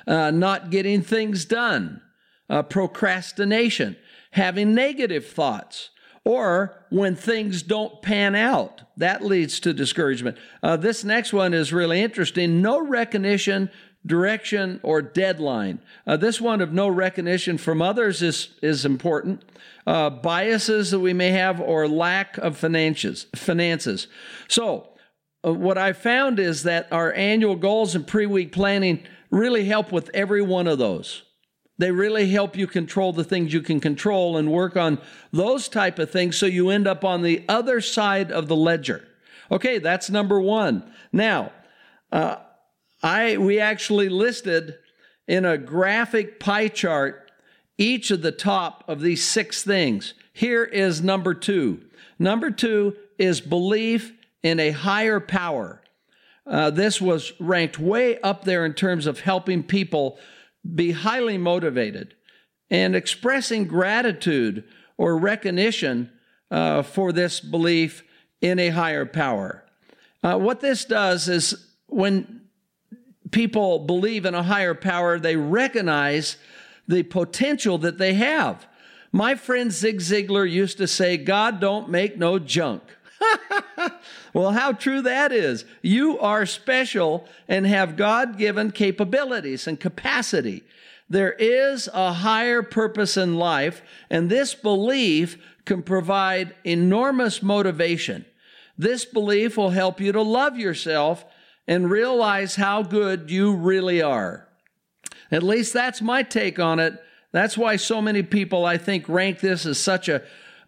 uh, 0.06 0.30
not 0.30 0.70
getting 0.70 1.02
things 1.02 1.44
done, 1.44 2.02
uh, 2.49 2.62
procrastination, 2.62 3.96
having 4.32 4.75
negative 4.75 5.26
thoughts, 5.26 5.90
or 6.25 6.84
when 6.90 7.16
things 7.16 7.62
don't 7.62 8.00
pan 8.02 8.34
out. 8.34 8.82
That 8.96 9.25
leads 9.25 9.58
to 9.61 9.72
discouragement. 9.72 10.38
Uh, 10.62 10.76
this 10.76 11.04
next 11.04 11.32
one 11.32 11.54
is 11.54 11.72
really 11.72 12.00
interesting 12.00 12.62
no 12.62 12.80
recognition, 12.80 13.70
direction, 14.06 14.80
or 14.82 15.02
deadline. 15.02 15.80
Uh, 16.06 16.16
this 16.16 16.40
one 16.40 16.61
of 16.61 16.72
no 16.72 16.88
recognition 16.88 17.58
from 17.58 17.82
others 17.82 18.22
is, 18.22 18.50
is 18.62 18.84
important. 18.84 19.44
Uh, 19.87 20.11
biases 20.11 20.92
that 20.92 21.00
we 21.00 21.12
may 21.12 21.30
have, 21.30 21.61
or 21.61 21.88
lack 21.88 22.38
of 22.38 22.56
finances. 22.56 23.26
finances. 23.34 24.06
So, 24.46 24.88
uh, 25.44 25.52
what 25.52 25.76
I 25.76 25.92
found 25.92 26.38
is 26.38 26.62
that 26.62 26.87
our 26.92 27.12
annual 27.14 27.56
goals 27.56 27.96
and 27.96 28.06
pre 28.06 28.26
week 28.26 28.52
planning 28.52 29.02
really 29.32 29.64
help 29.64 29.90
with 29.90 30.10
every 30.14 30.42
one 30.42 30.68
of 30.68 30.78
those. 30.78 31.22
They 31.78 31.90
really 31.90 32.30
help 32.30 32.56
you 32.56 32.68
control 32.68 33.12
the 33.12 33.24
things 33.24 33.52
you 33.52 33.62
can 33.62 33.80
control 33.80 34.36
and 34.36 34.52
work 34.52 34.76
on 34.76 35.00
those 35.32 35.68
type 35.68 35.98
of 35.98 36.10
things 36.10 36.36
so 36.36 36.46
you 36.46 36.68
end 36.70 36.86
up 36.86 37.02
on 37.04 37.22
the 37.22 37.44
other 37.48 37.80
side 37.80 38.30
of 38.30 38.46
the 38.46 38.54
ledger. 38.54 39.08
Okay, 39.50 39.78
that's 39.78 40.10
number 40.10 40.40
one. 40.40 40.84
Now, 41.12 41.50
uh, 42.12 42.36
I 43.02 43.38
we 43.38 43.58
actually 43.58 44.08
listed 44.08 44.76
in 45.26 45.44
a 45.44 45.58
graphic 45.58 46.38
pie 46.38 46.68
chart 46.68 47.30
each 47.78 48.10
of 48.10 48.22
the 48.22 48.32
top 48.32 48.84
of 48.86 49.00
these 49.00 49.24
six 49.24 49.64
things. 49.64 50.14
Here 50.32 50.64
is 50.64 51.02
number 51.02 51.34
two. 51.34 51.80
Number 52.18 52.50
two 52.50 52.96
is 53.18 53.40
belief 53.40 54.12
in 54.42 54.60
a 54.60 54.70
higher 54.70 55.20
power. 55.20 55.81
Uh, 56.46 56.70
this 56.70 57.00
was 57.00 57.32
ranked 57.38 57.78
way 57.78 58.18
up 58.20 58.44
there 58.44 58.64
in 58.66 58.75
terms 58.75 59.06
of 59.06 59.20
helping 59.20 59.62
people 59.62 60.18
be 60.75 60.92
highly 60.92 61.38
motivated 61.38 62.14
and 62.70 62.96
expressing 62.96 63.64
gratitude 63.64 64.64
or 64.96 65.18
recognition 65.18 66.11
uh, 66.50 66.82
for 66.82 67.12
this 67.12 67.40
belief 67.40 68.02
in 68.40 68.58
a 68.58 68.70
higher 68.70 69.06
power. 69.06 69.64
Uh, 70.22 70.37
what 70.37 70.61
this 70.61 70.84
does 70.84 71.28
is 71.28 71.66
when 71.87 72.42
people 73.30 73.80
believe 73.80 74.25
in 74.25 74.34
a 74.34 74.42
higher 74.42 74.75
power, 74.75 75.18
they 75.18 75.37
recognize 75.37 76.37
the 76.87 77.02
potential 77.02 77.78
that 77.78 77.99
they 77.99 78.14
have. 78.14 78.66
My 79.12 79.34
friend 79.34 79.70
Zig 79.70 79.99
Ziglar 79.99 80.50
used 80.50 80.78
to 80.78 80.87
say, 80.87 81.16
God 81.16 81.61
don't 81.61 81.90
make 81.90 82.16
no 82.16 82.38
junk. 82.38 82.82
well, 84.33 84.52
how 84.52 84.73
true 84.73 85.02
that 85.02 85.33
is. 85.33 85.64
You 85.83 86.19
are 86.19 86.47
special 86.47 87.29
and 87.49 87.67
have 87.67 87.97
God 87.97 88.38
given 88.38 88.71
capabilities 88.71 89.67
and 89.67 89.79
capacity. 89.79 90.64
There 91.09 91.33
is 91.33 91.88
a 91.93 92.12
higher 92.12 92.62
purpose 92.62 93.17
in 93.17 93.37
life, 93.37 93.83
and 94.09 94.31
this 94.31 94.55
belief 94.55 95.37
can 95.64 95.83
provide 95.83 96.55
enormous 96.64 97.43
motivation. 97.43 98.25
This 98.79 99.05
belief 99.05 99.57
will 99.57 99.71
help 99.71 100.00
you 100.00 100.12
to 100.12 100.23
love 100.23 100.59
yourself 100.59 101.25
and 101.69 101.91
realize 101.91 102.57
how 102.57 102.83
good 102.83 103.31
you 103.31 103.55
really 103.55 104.02
are. 104.02 104.49
At 105.31 105.43
least 105.43 105.73
that's 105.73 106.02
my 106.02 106.23
take 106.23 106.59
on 106.59 106.81
it. 106.81 107.02
That's 107.33 107.57
why 107.57 107.76
so 107.76 108.02
many 108.02 108.23
people, 108.23 108.64
I 108.67 108.76
think, 108.76 109.09
rank 109.09 109.41
this 109.41 109.64
as 109.64 109.79
such 109.79 110.09
a 110.09 110.23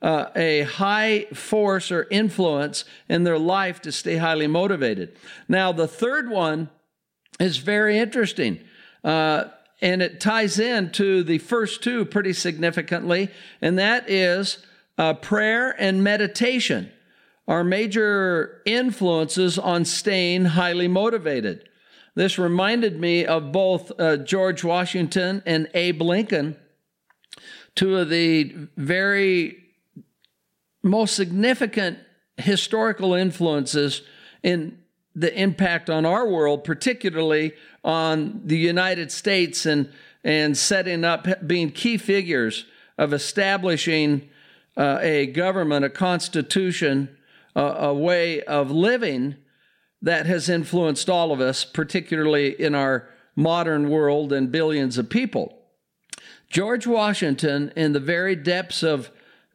uh, 0.05 0.27
a 0.37 0.63
high 0.63 1.25
force 1.33 1.91
or 1.91 2.07
influence 2.11 2.85
in 3.09 3.25
their 3.25 3.39
life 3.39 3.81
to 3.81 3.91
stay 3.91 4.19
highly 4.19 4.47
motivated. 4.47 5.17
Now, 5.49 5.73
the 5.73 5.89
third 5.89 6.29
one 6.29 6.69
is 7.41 7.57
very 7.57 7.99
interesting. 7.99 8.61
Uh, 9.03 9.45
and 9.81 10.03
it 10.03 10.21
ties 10.21 10.59
in 10.59 10.91
to 10.93 11.23
the 11.23 11.39
first 11.39 11.83
two 11.83 12.05
pretty 12.05 12.35
significantly, 12.35 13.31
and 13.63 13.79
that 13.79 14.09
is 14.09 14.59
uh, 14.99 15.15
prayer 15.15 15.75
and 15.79 16.05
meditation 16.05 16.93
are 17.49 17.65
major 17.65 18.63
influences 18.65 19.59
on 19.59 19.85
staying 19.85 20.45
highly 20.45 20.89
motivated. 20.89 21.69
This 22.15 22.39
reminded 22.39 23.01
me 23.01 23.27
of 23.27 23.53
both 23.53 23.91
uh, 23.99 24.19
George 24.19 24.65
Washington 24.65 25.43
and 25.45 25.69
Abe 25.75 26.01
Lincoln, 26.01 26.57
two 27.75 27.97
of 27.97 28.09
the 28.09 28.55
very 28.77 29.64
most 30.85 31.17
significant 31.17 31.99
historical 32.37 33.15
influences 33.15 34.03
in 34.43 34.79
the 35.15 35.37
impact 35.41 35.89
on 35.89 36.05
our 36.05 36.29
world, 36.29 36.63
particularly 36.63 37.53
on 37.83 38.43
the 38.45 38.59
United 38.59 39.11
States 39.11 39.65
and, 39.65 39.91
and 40.23 40.57
setting 40.57 41.05
up, 41.05 41.27
being 41.47 41.71
key 41.71 41.97
figures 41.97 42.67
of 42.99 43.13
establishing 43.13 44.29
uh, 44.77 44.99
a 45.01 45.27
government, 45.27 45.85
a 45.85 45.91
constitution, 45.91 47.09
uh, 47.57 47.61
a 47.79 47.95
way 47.95 48.43
of 48.43 48.71
living 48.71 49.37
that 50.03 50.27
has 50.27 50.49
influenced 50.49 51.09
all 51.09 51.33
of 51.33 51.41
us, 51.41 51.65
particularly 51.65 52.61
in 52.61 52.75
our 52.75 53.09
modern 53.37 53.89
world 53.89 54.33
and 54.33 54.53
billions 54.53 54.99
of 54.99 55.09
people. 55.09 55.59
George 56.51 56.87
Washington, 56.87 57.73
in 57.75 57.93
the 57.93 58.01
very 58.01 58.37
depths 58.37 58.83
of 58.83 59.11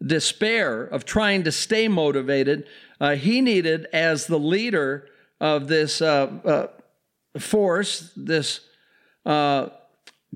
despair, 0.05 0.83
of 0.83 1.05
trying 1.05 1.43
to 1.43 1.51
stay 1.51 1.87
motivated, 1.87 2.65
uh, 3.01 3.15
he 3.15 3.41
needed, 3.41 3.87
as 3.93 4.27
the 4.27 4.39
leader 4.39 5.07
of 5.39 5.67
this 5.67 6.01
uh, 6.01 6.31
uh, 6.45 6.67
force, 7.39 8.11
this 8.15 8.61
uh, 9.25 9.69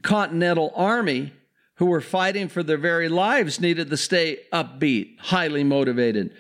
continental 0.02 0.72
army, 0.76 1.34
who 1.76 1.86
were 1.88 2.02
fighting 2.02 2.48
for 2.48 2.62
their 2.62 2.78
very 2.78 3.10
lives, 3.10 3.60
needed 3.60 3.90
to 3.90 3.98
stay 3.98 4.40
upbeat, 4.52 5.20
highly 5.20 5.64
motivated. 5.64 6.34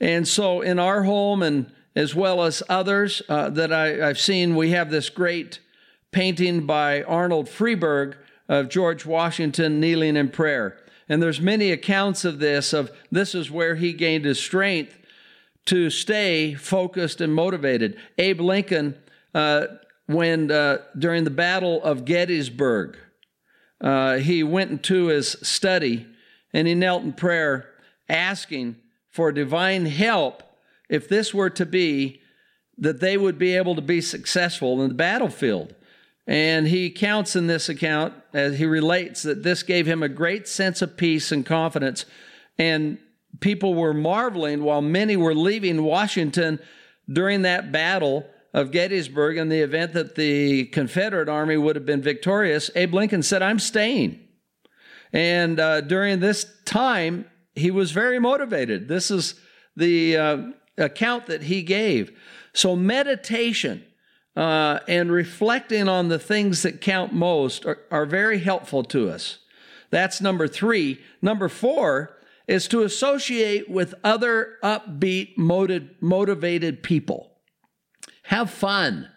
And 0.00 0.26
so, 0.26 0.62
in 0.62 0.78
our 0.78 1.02
home, 1.02 1.42
and 1.42 1.70
as 1.94 2.14
well 2.14 2.42
as 2.42 2.62
others 2.68 3.20
uh, 3.28 3.50
that 3.50 3.72
I, 3.72 4.08
I've 4.08 4.18
seen, 4.18 4.56
we 4.56 4.70
have 4.70 4.90
this 4.90 5.10
great 5.10 5.60
painting 6.12 6.66
by 6.66 7.02
Arnold 7.02 7.48
Friberg 7.48 8.16
of 8.48 8.68
George 8.68 9.04
Washington 9.04 9.80
kneeling 9.80 10.16
in 10.16 10.28
prayer. 10.28 10.76
And 11.10 11.20
there's 11.20 11.40
many 11.40 11.72
accounts 11.72 12.24
of 12.24 12.38
this 12.38 12.72
of 12.72 12.92
this 13.10 13.34
is 13.34 13.50
where 13.50 13.74
he 13.74 13.92
gained 13.92 14.24
his 14.24 14.38
strength 14.38 14.96
to 15.66 15.90
stay 15.90 16.54
focused 16.54 17.20
and 17.20 17.34
motivated. 17.34 17.98
Abe 18.16 18.40
Lincoln, 18.40 18.96
uh, 19.34 19.66
when 20.06 20.52
uh, 20.52 20.78
during 20.96 21.24
the 21.24 21.30
Battle 21.30 21.82
of 21.82 22.04
Gettysburg, 22.04 22.96
uh, 23.80 24.18
he 24.18 24.44
went 24.44 24.70
into 24.70 25.06
his 25.06 25.36
study 25.42 26.06
and 26.52 26.68
he 26.68 26.76
knelt 26.76 27.02
in 27.02 27.12
prayer, 27.12 27.68
asking 28.08 28.76
for 29.08 29.32
divine 29.32 29.86
help 29.86 30.44
if 30.88 31.08
this 31.08 31.34
were 31.34 31.50
to 31.50 31.66
be 31.66 32.20
that 32.78 33.00
they 33.00 33.16
would 33.16 33.36
be 33.36 33.56
able 33.56 33.74
to 33.74 33.82
be 33.82 34.00
successful 34.00 34.80
in 34.80 34.88
the 34.88 34.94
battlefield. 34.94 35.74
And 36.30 36.68
he 36.68 36.90
counts 36.90 37.34
in 37.34 37.48
this 37.48 37.68
account, 37.68 38.14
as 38.32 38.56
he 38.56 38.64
relates, 38.64 39.24
that 39.24 39.42
this 39.42 39.64
gave 39.64 39.86
him 39.88 40.00
a 40.00 40.08
great 40.08 40.46
sense 40.46 40.80
of 40.80 40.96
peace 40.96 41.32
and 41.32 41.44
confidence. 41.44 42.06
And 42.56 42.98
people 43.40 43.74
were 43.74 43.92
marveling 43.92 44.62
while 44.62 44.80
many 44.80 45.16
were 45.16 45.34
leaving 45.34 45.82
Washington 45.82 46.60
during 47.12 47.42
that 47.42 47.72
battle 47.72 48.28
of 48.54 48.70
Gettysburg 48.70 49.38
in 49.38 49.48
the 49.48 49.58
event 49.58 49.92
that 49.94 50.14
the 50.14 50.66
Confederate 50.66 51.28
Army 51.28 51.56
would 51.56 51.74
have 51.74 51.84
been 51.84 52.00
victorious. 52.00 52.70
Abe 52.76 52.94
Lincoln 52.94 53.24
said, 53.24 53.42
I'm 53.42 53.58
staying. 53.58 54.20
And 55.12 55.58
uh, 55.58 55.80
during 55.80 56.20
this 56.20 56.46
time, 56.64 57.24
he 57.56 57.72
was 57.72 57.90
very 57.90 58.20
motivated. 58.20 58.86
This 58.86 59.10
is 59.10 59.34
the 59.74 60.16
uh, 60.16 60.38
account 60.78 61.26
that 61.26 61.42
he 61.42 61.64
gave. 61.64 62.16
So, 62.52 62.76
meditation 62.76 63.84
uh, 64.40 64.80
and 64.88 65.12
reflecting 65.12 65.86
on 65.86 66.08
the 66.08 66.18
things 66.18 66.62
that 66.62 66.80
count 66.80 67.12
most 67.12 67.66
are, 67.66 67.78
are 67.90 68.06
very 68.06 68.38
helpful 68.38 68.82
to 68.82 69.10
us. 69.10 69.36
That's 69.90 70.22
number 70.22 70.48
three. 70.48 70.98
Number 71.20 71.50
four 71.50 72.16
is 72.48 72.66
to 72.68 72.82
associate 72.82 73.68
with 73.68 73.94
other 74.02 74.56
upbeat, 74.62 75.36
motivated 75.36 76.82
people. 76.82 77.32
Have 78.24 78.50
fun. 78.50 79.10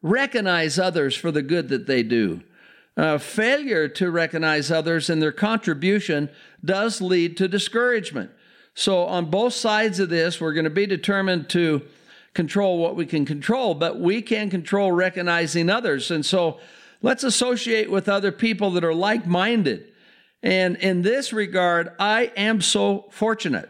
Recognize 0.00 0.78
others 0.78 1.16
for 1.16 1.32
the 1.32 1.42
good 1.42 1.70
that 1.70 1.88
they 1.88 2.04
do. 2.04 2.44
Uh, 2.96 3.18
failure 3.18 3.88
to 3.88 4.12
recognize 4.12 4.70
others 4.70 5.10
and 5.10 5.20
their 5.20 5.32
contribution 5.32 6.30
does 6.64 7.00
lead 7.00 7.36
to 7.36 7.48
discouragement. 7.48 8.30
So, 8.74 9.06
on 9.06 9.24
both 9.24 9.54
sides 9.54 9.98
of 9.98 10.08
this, 10.08 10.40
we're 10.40 10.52
going 10.52 10.62
to 10.62 10.70
be 10.70 10.86
determined 10.86 11.48
to 11.48 11.82
control 12.34 12.78
what 12.78 12.96
we 12.96 13.06
can 13.06 13.24
control, 13.24 13.74
but 13.74 13.98
we 13.98 14.22
can 14.22 14.50
control 14.50 14.92
recognizing 14.92 15.68
others. 15.70 16.10
And 16.10 16.24
so 16.24 16.58
let's 17.02 17.24
associate 17.24 17.90
with 17.90 18.08
other 18.08 18.32
people 18.32 18.70
that 18.72 18.84
are 18.84 18.94
like 18.94 19.26
minded. 19.26 19.92
And 20.42 20.76
in 20.76 21.02
this 21.02 21.32
regard, 21.32 21.92
I 21.98 22.32
am 22.36 22.60
so 22.60 23.06
fortunate. 23.10 23.68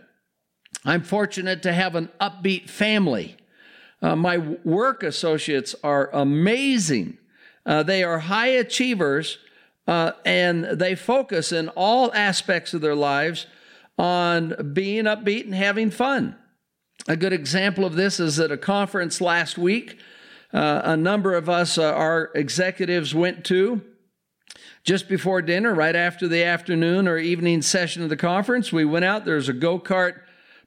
I'm 0.85 1.03
fortunate 1.03 1.63
to 1.63 1.73
have 1.73 1.95
an 1.95 2.11
upbeat 2.21 2.69
family. 2.69 3.37
Uh, 4.01 4.15
my 4.15 4.39
work 4.39 5.03
associates 5.03 5.75
are 5.83 6.11
amazing. 6.13 7.19
Uh, 7.67 7.83
they 7.83 8.03
are 8.03 8.19
high 8.19 8.49
achievers 8.49 9.39
uh, 9.87 10.13
and 10.25 10.65
they 10.65 10.95
focus 10.95 11.51
in 11.51 11.69
all 11.71 12.13
aspects 12.13 12.75
of 12.75 12.81
their 12.81 12.95
lives 12.95 13.47
on 13.99 14.73
being 14.73 15.05
upbeat 15.05 15.45
and 15.45 15.55
having 15.55 15.91
fun. 15.91 16.37
A 17.09 17.17
good 17.17 17.33
example 17.33 17.87
of 17.87 17.95
this 17.95 18.21
is 18.21 18.39
at 18.39 18.53
a 18.53 18.59
conference 18.59 19.23
last 19.23 19.57
week. 19.57 19.99
Uh, 20.53 20.83
a 20.85 20.95
number 20.95 21.35
of 21.35 21.49
us, 21.49 21.79
uh, 21.79 21.91
our 21.95 22.31
executives, 22.35 23.15
went 23.15 23.47
to 23.47 23.81
just 24.85 25.09
before 25.09 25.41
dinner, 25.41 25.75
right 25.75 25.97
after 25.97 26.29
the 26.29 26.45
afternoon 26.45 27.09
or 27.09 27.17
evening 27.17 27.63
session 27.63 28.03
of 28.03 28.11
the 28.11 28.17
conference. 28.17 28.75
We 28.75 28.85
went 28.85 29.07
out, 29.07 29.25
there's 29.25 29.49
a 29.49 29.55
go 29.55 29.79
kart 29.79 30.21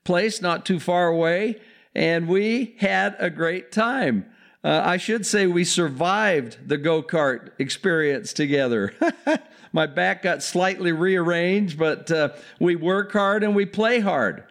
place 0.04 0.42
not 0.42 0.66
too 0.66 0.80
far 0.80 1.10
away, 1.10 1.62
and 1.94 2.28
we 2.28 2.76
had 2.80 3.16
a 3.20 3.30
great 3.30 3.72
time. 3.72 4.26
Uh, 4.64 4.82
I 4.84 4.98
should 4.98 5.28
say 5.28 5.46
we 5.46 5.64
survived 5.64 6.68
the 6.68 6.78
go 6.78 7.04
kart 7.04 7.52
experience 7.60 8.34
together. 8.34 8.96
My 9.74 9.86
back 9.86 10.24
got 10.24 10.42
slightly 10.42 10.92
rearranged, 10.92 11.78
but 11.78 12.10
uh, 12.10 12.30
we 12.60 12.76
work 12.76 13.12
hard 13.12 13.44
and 13.44 13.56
we 13.56 13.68
play 13.68 14.00
hard. 14.00 14.44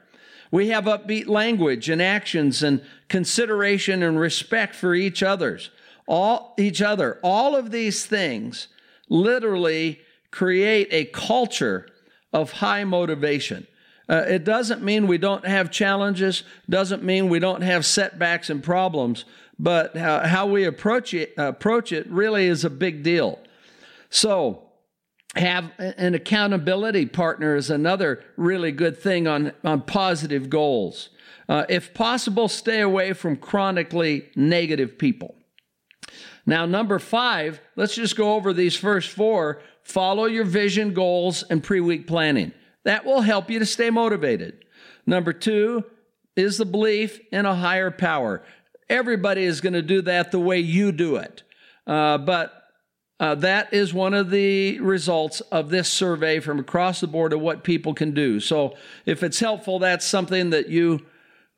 We 0.51 0.69
have 0.69 0.85
upbeat 0.85 1.29
language 1.29 1.89
and 1.89 2.03
actions 2.03 2.63
and 2.63 2.83
consideration 3.09 4.03
and 4.03 4.19
respect 4.19 4.75
for 4.75 4.95
each 4.95 5.23
other's 5.23 5.71
all 6.11 6.55
each 6.59 6.83
other. 6.83 7.21
All 7.23 7.55
of 7.55 7.71
these 7.71 8.05
things 8.05 8.67
literally 9.09 10.01
create 10.33 10.89
a 10.91 11.05
culture 11.05 11.87
of 12.33 12.51
high 12.51 12.83
motivation. 12.83 13.67
Uh, 14.09 14.25
it 14.27 14.43
doesn't 14.43 14.83
mean 14.83 15.07
we 15.07 15.19
don't 15.19 15.47
have 15.47 15.71
challenges, 15.71 16.43
doesn't 16.69 17.05
mean 17.05 17.29
we 17.29 17.39
don't 17.39 17.63
have 17.63 17.87
setbacks 17.87 18.51
and 18.51 18.61
problems, 18.61 19.25
but 19.57 19.97
how, 19.97 20.27
how 20.27 20.47
we 20.47 20.65
approach 20.65 21.15
it, 21.15 21.33
approach 21.37 21.93
it 21.93 22.09
really 22.11 22.47
is 22.47 22.65
a 22.65 22.71
big 22.71 23.05
deal. 23.05 23.39
So, 24.11 24.65
have 25.37 25.71
an 25.79 26.15
accountability 26.15 27.07
partner 27.07 27.55
is 27.55 27.71
another 27.71 28.25
really 28.37 28.73
good 28.73 28.99
thing 28.99 29.29
on, 29.29 29.53
on 29.63 29.83
positive 29.83 30.51
goals. 30.51 31.11
Uh, 31.49 31.65
if 31.69 31.95
possible, 31.95 32.49
stay 32.49 32.81
away 32.81 33.13
from 33.13 33.37
chronically 33.37 34.29
negative 34.35 34.99
people. 34.99 35.35
Now, 36.47 36.67
number 36.67 36.99
five, 36.99 37.61
let's 37.77 37.95
just 37.95 38.17
go 38.17 38.35
over 38.35 38.53
these 38.53 38.77
first 38.77 39.11
four. 39.11 39.61
Follow 39.83 40.25
your 40.25 40.45
vision, 40.45 40.95
goals, 40.95 41.43
and 41.45 41.63
pre 41.63 41.81
week 41.81 42.07
planning. 42.07 42.53
That 42.85 43.05
will 43.05 43.21
help 43.21 43.51
you 43.51 43.59
to 43.59 43.67
stay 43.67 43.91
motivated. 43.91 44.65
Number 45.07 45.33
two 45.33 45.85
is 46.37 46.59
the 46.59 46.65
belief 46.65 47.21
in 47.31 47.47
a 47.47 47.55
higher 47.55 47.91
power. 47.91 48.43
Everybody 48.89 49.45
is 49.45 49.61
going 49.61 49.75
to 49.75 49.83
do 49.83 50.03
that 50.03 50.33
the 50.33 50.41
way 50.41 50.59
you 50.59 50.91
do 50.93 51.17
it. 51.17 51.43
Uh, 51.87 52.19
but 52.19 52.60
uh, 53.21 53.35
that 53.37 53.73
is 53.73 53.93
one 53.93 54.15
of 54.15 54.31
the 54.31 54.81
results 54.81 55.41
of 55.53 55.69
this 55.69 55.89
survey 55.89 56.41
from 56.41 56.59
across 56.59 57.01
the 57.01 57.07
board 57.07 57.35
of 57.35 57.41
what 57.41 57.63
people 57.63 57.93
can 57.93 58.13
do. 58.13 58.41
So, 58.41 58.75
if 59.05 59.23
it's 59.23 59.39
helpful, 59.39 59.79
that's 59.79 60.07
something 60.07 60.51
that 60.51 60.69
you 60.69 61.05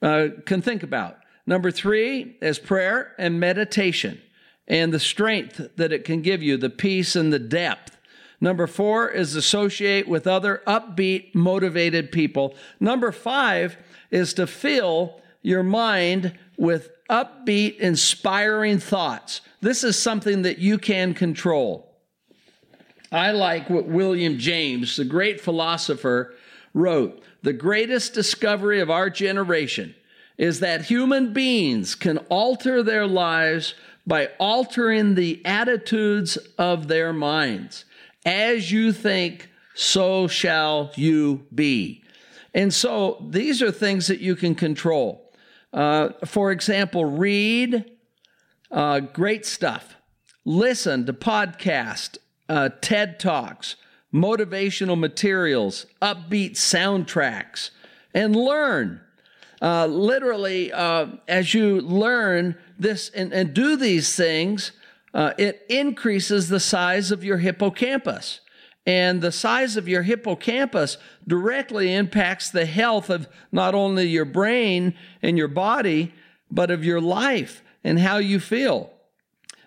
uh, 0.03 0.29
can 0.45 0.61
think 0.61 0.83
about. 0.83 1.19
Number 1.47 1.71
three 1.71 2.37
is 2.43 2.59
prayer 2.59 3.15
and 3.17 3.39
meditation 3.39 4.21
and 4.67 4.93
the 4.93 5.01
strength 5.01 5.61
that 5.77 5.93
it 5.93 6.05
can 6.05 6.21
give 6.23 6.43
you, 6.43 6.57
the 6.57 6.71
peace 6.71 7.15
and 7.15 7.33
the 7.33 7.39
depth. 7.39 7.97
Number 8.41 8.67
four 8.67 9.09
is 9.09 9.37
associate 9.37 10.09
with 10.09 10.27
other 10.27 10.63
upbeat, 10.67 11.35
motivated 11.35 12.11
people. 12.11 12.57
Number 12.81 13.13
five 13.13 13.77
is 14.11 14.35
to 14.35 14.49
fill 14.49 15.21
your 15.43 15.63
mind 15.63 16.37
with 16.57 16.91
upbeat, 17.09 17.79
inspiring 17.79 18.79
thoughts. 18.79 19.43
This 19.63 19.85
is 19.85 19.97
something 19.97 20.43
that 20.43 20.59
you 20.59 20.77
can 20.77 21.15
control. 21.15 21.89
I 23.13 23.31
like 23.31 23.71
what 23.71 23.87
William 23.87 24.37
James, 24.37 24.97
the 24.97 25.05
great 25.05 25.41
philosopher, 25.41 26.35
wrote. 26.75 27.23
The 27.43 27.53
greatest 27.53 28.13
discovery 28.13 28.81
of 28.81 28.91
our 28.91 29.09
generation 29.09 29.95
is 30.37 30.61
that 30.61 30.87
human 30.87 31.33
beings 31.33 31.95
can 31.95 32.19
alter 32.29 32.83
their 32.83 33.07
lives 33.07 33.75
by 34.05 34.31
altering 34.41 35.15
the 35.15 35.41
attitudes 35.45 36.37
of 36.59 36.89
their 36.89 37.13
minds. 37.13 37.85
As 38.27 38.73
you 38.73 38.93
think, 38.93 39.49
so 39.75 40.27
shall 40.27 40.91
you 40.97 41.47
be. 41.55 42.03
And 42.53 42.75
so 42.75 43.25
these 43.31 43.63
are 43.63 43.71
things 43.71 44.09
that 44.09 44.19
you 44.19 44.35
can 44.35 44.57
control. 44.57 45.33
Uh, 45.73 46.11
for 46.25 46.51
example, 46.51 47.05
read 47.05 47.92
uh, 48.73 49.01
great 49.01 49.45
stuff, 49.45 49.97
listen 50.45 51.07
to 51.07 51.13
podcasts, 51.13 52.17
uh, 52.49 52.71
TED 52.81 53.21
Talks, 53.21 53.77
motivational 54.13 54.99
materials, 54.99 55.87
upbeat 56.01 56.53
soundtracks, 56.53 57.71
and 58.15 58.35
learn. 58.35 59.01
Uh, 59.61 59.87
literally, 59.87 60.73
uh, 60.73 61.07
as 61.29 61.55
you 61.55 61.81
learn 61.81 62.57
this 62.79 63.11
and, 63.11 63.33
and 63.33 63.55
do 63.55 63.77
these 63.77 64.17
things, 64.17 64.73
uh, 65.15 65.33
it 65.39 65.65
increases 65.69 66.49
the 66.49 66.59
size 66.59 67.11
of 67.11 67.23
your 67.23 67.39
hippocampus. 67.39 68.41
And 68.85 69.21
the 69.23 69.31
size 69.31 69.77
of 69.77 69.87
your 69.87 70.03
hippocampus 70.03 70.97
directly 71.29 71.95
impacts 71.95 72.51
the 72.51 72.67
health 72.67 73.09
of 73.09 73.29
not 73.53 73.77
only 73.77 74.09
your 74.09 74.25
brain 74.25 74.95
and 75.23 75.39
your 75.39 75.47
body, 75.47 76.13
but 76.51 76.73
of 76.73 76.85
your 76.85 77.01
life 77.01 77.62
and 77.85 77.99
how 77.99 78.19
you 78.19 78.41
feel. 78.41 78.91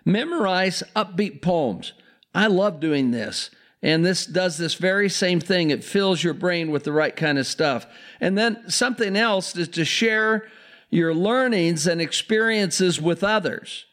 Memorize 0.04 0.82
upbeat 0.94 1.42
poems. 1.42 1.92
I 2.34 2.46
love 2.46 2.80
doing 2.80 3.10
this. 3.10 3.50
And 3.82 4.04
this 4.04 4.26
does 4.26 4.56
this 4.58 4.74
very 4.74 5.08
same 5.08 5.40
thing. 5.40 5.70
It 5.70 5.84
fills 5.84 6.22
your 6.24 6.34
brain 6.34 6.70
with 6.70 6.84
the 6.84 6.92
right 6.92 7.14
kind 7.14 7.38
of 7.38 7.46
stuff. 7.46 7.86
And 8.20 8.36
then 8.36 8.68
something 8.68 9.16
else 9.16 9.54
is 9.56 9.68
to 9.68 9.84
share 9.84 10.48
your 10.90 11.14
learnings 11.14 11.86
and 11.86 12.00
experiences 12.00 13.00
with 13.00 13.22
others. 13.22 13.84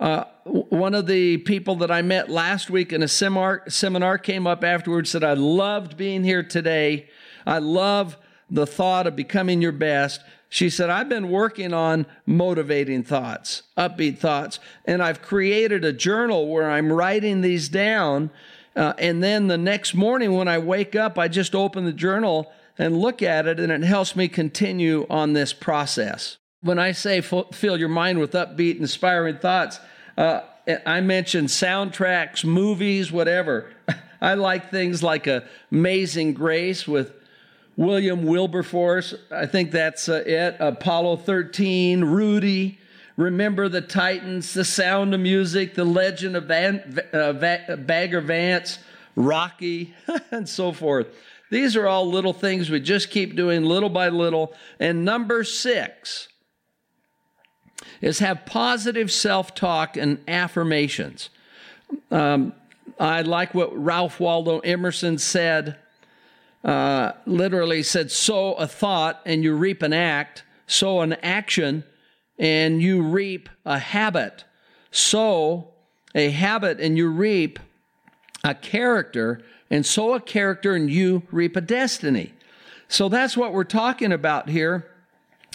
Uh, 0.00 0.24
one 0.44 0.94
of 0.94 1.06
the 1.06 1.38
people 1.38 1.76
that 1.76 1.90
I 1.90 2.02
met 2.02 2.30
last 2.30 2.70
week 2.70 2.92
in 2.92 3.02
a 3.02 3.08
seminar, 3.08 3.62
seminar 3.68 4.16
came 4.18 4.46
up 4.46 4.62
afterwards 4.62 5.10
said, 5.10 5.24
I 5.24 5.32
loved 5.32 5.96
being 5.96 6.24
here 6.24 6.42
today. 6.42 7.08
I 7.46 7.58
love 7.58 8.16
the 8.50 8.66
thought 8.66 9.06
of 9.06 9.16
becoming 9.16 9.60
your 9.60 9.72
best. 9.72 10.22
She 10.48 10.70
said, 10.70 10.88
I've 10.88 11.08
been 11.08 11.28
working 11.28 11.74
on 11.74 12.06
motivating 12.24 13.02
thoughts, 13.02 13.64
upbeat 13.76 14.18
thoughts, 14.18 14.58
and 14.86 15.02
I've 15.02 15.20
created 15.20 15.84
a 15.84 15.92
journal 15.92 16.48
where 16.48 16.70
I'm 16.70 16.90
writing 16.90 17.42
these 17.42 17.68
down. 17.68 18.30
Uh, 18.74 18.94
and 18.98 19.22
then 19.22 19.48
the 19.48 19.58
next 19.58 19.94
morning 19.94 20.32
when 20.32 20.48
I 20.48 20.58
wake 20.58 20.96
up, 20.96 21.18
I 21.18 21.28
just 21.28 21.54
open 21.54 21.84
the 21.84 21.92
journal 21.92 22.50
and 22.78 22.96
look 22.96 23.22
at 23.22 23.46
it, 23.46 23.60
and 23.60 23.72
it 23.72 23.82
helps 23.82 24.16
me 24.16 24.28
continue 24.28 25.06
on 25.10 25.32
this 25.32 25.52
process. 25.52 26.38
When 26.62 26.78
I 26.78 26.92
say 26.92 27.20
fill 27.20 27.76
your 27.76 27.88
mind 27.88 28.18
with 28.18 28.32
upbeat, 28.32 28.78
inspiring 28.78 29.38
thoughts, 29.38 29.80
uh, 30.16 30.42
I 30.86 31.00
mentioned 31.00 31.48
soundtracks, 31.48 32.44
movies, 32.44 33.12
whatever. 33.12 33.70
I 34.20 34.34
like 34.34 34.70
things 34.70 35.02
like 35.02 35.28
Amazing 35.70 36.34
Grace 36.34 36.86
with 36.88 37.12
William 37.78 38.24
Wilberforce. 38.24 39.14
I 39.30 39.46
think 39.46 39.70
that's 39.70 40.08
uh, 40.08 40.24
it. 40.26 40.56
Apollo 40.58 41.18
13, 41.18 42.04
Rudy. 42.04 42.78
Remember 43.16 43.68
the 43.68 43.80
Titans, 43.80 44.52
The 44.52 44.64
Sound 44.64 45.14
of 45.14 45.20
Music, 45.20 45.76
The 45.76 45.84
Legend 45.84 46.36
of 46.36 46.44
Van, 46.44 47.00
uh, 47.12 47.76
Bagger 47.76 48.20
Vance, 48.20 48.80
Rocky, 49.14 49.94
and 50.32 50.48
so 50.48 50.72
forth. 50.72 51.06
These 51.50 51.76
are 51.76 51.86
all 51.86 52.10
little 52.10 52.32
things 52.32 52.68
we 52.68 52.80
just 52.80 53.10
keep 53.10 53.36
doing 53.36 53.64
little 53.64 53.88
by 53.88 54.08
little. 54.08 54.52
And 54.80 55.04
number 55.04 55.44
six, 55.44 56.28
is 58.00 58.18
have 58.18 58.44
positive 58.44 59.10
self 59.12 59.54
talk 59.54 59.96
and 59.96 60.18
affirmations. 60.26 61.30
Um, 62.10 62.52
I 62.98 63.22
like 63.22 63.54
what 63.54 63.76
Ralph 63.76 64.18
Waldo 64.18 64.58
Emerson 64.60 65.18
said. 65.18 65.76
Uh, 66.64 67.12
literally 67.24 67.82
said, 67.82 68.10
sow 68.10 68.54
a 68.54 68.66
thought 68.66 69.20
and 69.24 69.44
you 69.44 69.54
reap 69.54 69.82
an 69.82 69.92
act, 69.92 70.42
sow 70.66 71.00
an 71.00 71.12
action 71.22 71.84
and 72.38 72.82
you 72.82 73.02
reap 73.02 73.48
a 73.64 73.78
habit. 73.78 74.44
Sow 74.90 75.68
a 76.14 76.30
habit 76.30 76.80
and 76.80 76.96
you 76.96 77.08
reap 77.08 77.58
a 78.44 78.54
character, 78.54 79.42
and 79.68 79.84
sow 79.84 80.14
a 80.14 80.20
character 80.20 80.74
and 80.74 80.88
you 80.88 81.22
reap 81.30 81.56
a 81.56 81.60
destiny. 81.60 82.32
So 82.86 83.08
that's 83.08 83.36
what 83.36 83.52
we're 83.52 83.64
talking 83.64 84.12
about 84.12 84.48
here. 84.48 84.90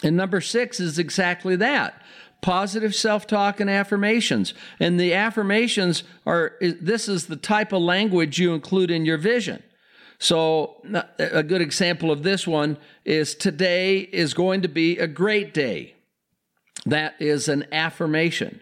And 0.04 0.18
number 0.18 0.42
six 0.42 0.80
is 0.80 1.00
exactly 1.00 1.56
that 1.56 2.02
positive 2.42 2.94
self 2.94 3.26
talk 3.26 3.60
and 3.60 3.70
affirmations. 3.70 4.54
And 4.80 5.00
the 5.00 5.14
affirmations 5.14 6.04
are 6.26 6.58
this 6.60 7.08
is 7.08 7.28
the 7.28 7.38
type 7.38 7.72
of 7.72 7.82
language 7.82 8.38
you 8.38 8.54
include 8.54 8.92
in 8.92 9.06
your 9.06 9.18
vision. 9.18 9.64
So, 10.20 10.82
a 11.18 11.44
good 11.44 11.62
example 11.62 12.12
of 12.12 12.24
this 12.24 12.48
one 12.48 12.78
is 13.04 13.36
today 13.36 14.00
is 14.00 14.34
going 14.34 14.62
to 14.62 14.68
be 14.68 14.98
a 14.98 15.08
great 15.08 15.54
day. 15.54 15.96
That 16.86 17.16
is 17.20 17.48
an 17.48 17.66
affirmation. 17.72 18.62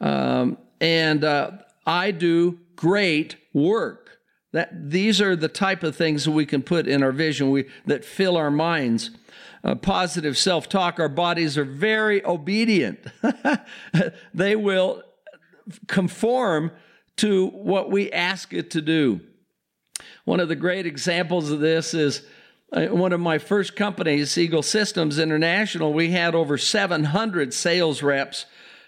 Um, 0.00 0.58
and 0.80 1.24
uh, 1.24 1.52
I 1.86 2.10
do 2.10 2.58
great 2.76 3.36
work. 3.52 4.18
That 4.52 4.90
these 4.90 5.20
are 5.20 5.36
the 5.36 5.48
type 5.48 5.82
of 5.82 5.94
things 5.94 6.24
that 6.24 6.32
we 6.32 6.44
can 6.44 6.62
put 6.62 6.88
in 6.88 7.02
our 7.02 7.12
vision 7.12 7.50
we, 7.50 7.66
that 7.86 8.04
fill 8.04 8.36
our 8.36 8.50
minds 8.50 9.10
uh, 9.62 9.74
positive 9.74 10.38
self 10.38 10.68
talk, 10.68 10.98
our 10.98 11.08
bodies 11.08 11.58
are 11.58 11.64
very 11.64 12.24
obedient. 12.24 12.98
they 14.34 14.56
will 14.56 15.02
conform 15.86 16.72
to 17.16 17.48
what 17.48 17.90
we 17.90 18.10
ask 18.12 18.52
it 18.52 18.70
to 18.70 18.80
do. 18.80 19.20
One 20.30 20.38
of 20.38 20.48
the 20.48 20.54
great 20.54 20.86
examples 20.86 21.50
of 21.50 21.58
this 21.58 21.92
is 21.92 22.22
uh, 22.72 22.86
one 22.86 23.12
of 23.12 23.18
my 23.18 23.38
first 23.38 23.74
companies, 23.74 24.38
Eagle 24.38 24.62
Systems 24.62 25.18
International. 25.18 25.92
We 25.92 26.12
had 26.12 26.36
over 26.36 26.56
700 26.56 27.52
sales 27.52 28.00
reps, 28.00 28.46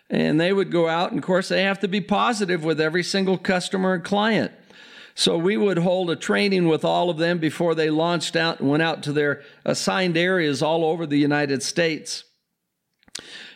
and 0.08 0.40
they 0.40 0.52
would 0.52 0.70
go 0.70 0.88
out, 0.88 1.10
and 1.10 1.18
of 1.18 1.24
course, 1.24 1.48
they 1.48 1.64
have 1.64 1.80
to 1.80 1.88
be 1.88 2.00
positive 2.00 2.62
with 2.62 2.80
every 2.80 3.02
single 3.02 3.38
customer 3.38 3.94
and 3.94 4.04
client. 4.04 4.52
So 5.16 5.36
we 5.36 5.56
would 5.56 5.78
hold 5.78 6.10
a 6.10 6.14
training 6.14 6.68
with 6.68 6.84
all 6.84 7.10
of 7.10 7.18
them 7.18 7.38
before 7.38 7.74
they 7.74 7.90
launched 7.90 8.36
out 8.36 8.60
and 8.60 8.70
went 8.70 8.84
out 8.84 9.02
to 9.02 9.12
their 9.12 9.42
assigned 9.64 10.16
areas 10.16 10.62
all 10.62 10.84
over 10.84 11.06
the 11.06 11.18
United 11.18 11.64
States. 11.64 12.22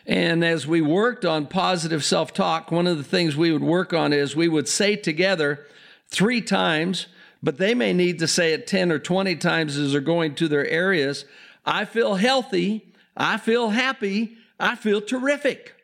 And 0.05 0.43
as 0.43 0.67
we 0.67 0.81
worked 0.81 1.23
on 1.23 1.47
positive 1.47 2.03
self 2.03 2.33
talk, 2.33 2.69
one 2.69 2.85
of 2.85 2.97
the 2.97 3.03
things 3.05 3.37
we 3.37 3.53
would 3.53 3.63
work 3.63 3.93
on 3.93 4.11
is 4.11 4.35
we 4.35 4.49
would 4.49 4.67
say 4.67 4.97
together 4.97 5.65
three 6.09 6.41
times, 6.41 7.07
but 7.41 7.57
they 7.57 7.73
may 7.73 7.93
need 7.93 8.19
to 8.19 8.27
say 8.27 8.53
it 8.53 8.67
10 8.67 8.91
or 8.91 8.99
20 8.99 9.35
times 9.35 9.77
as 9.77 9.91
they're 9.91 10.01
going 10.01 10.35
to 10.35 10.47
their 10.47 10.67
areas 10.67 11.25
I 11.67 11.83
feel 11.83 12.15
healthy, 12.15 12.93
I 13.15 13.37
feel 13.37 13.69
happy, 13.69 14.37
I 14.57 14.75
feel 14.75 15.01
terrific. 15.01 15.75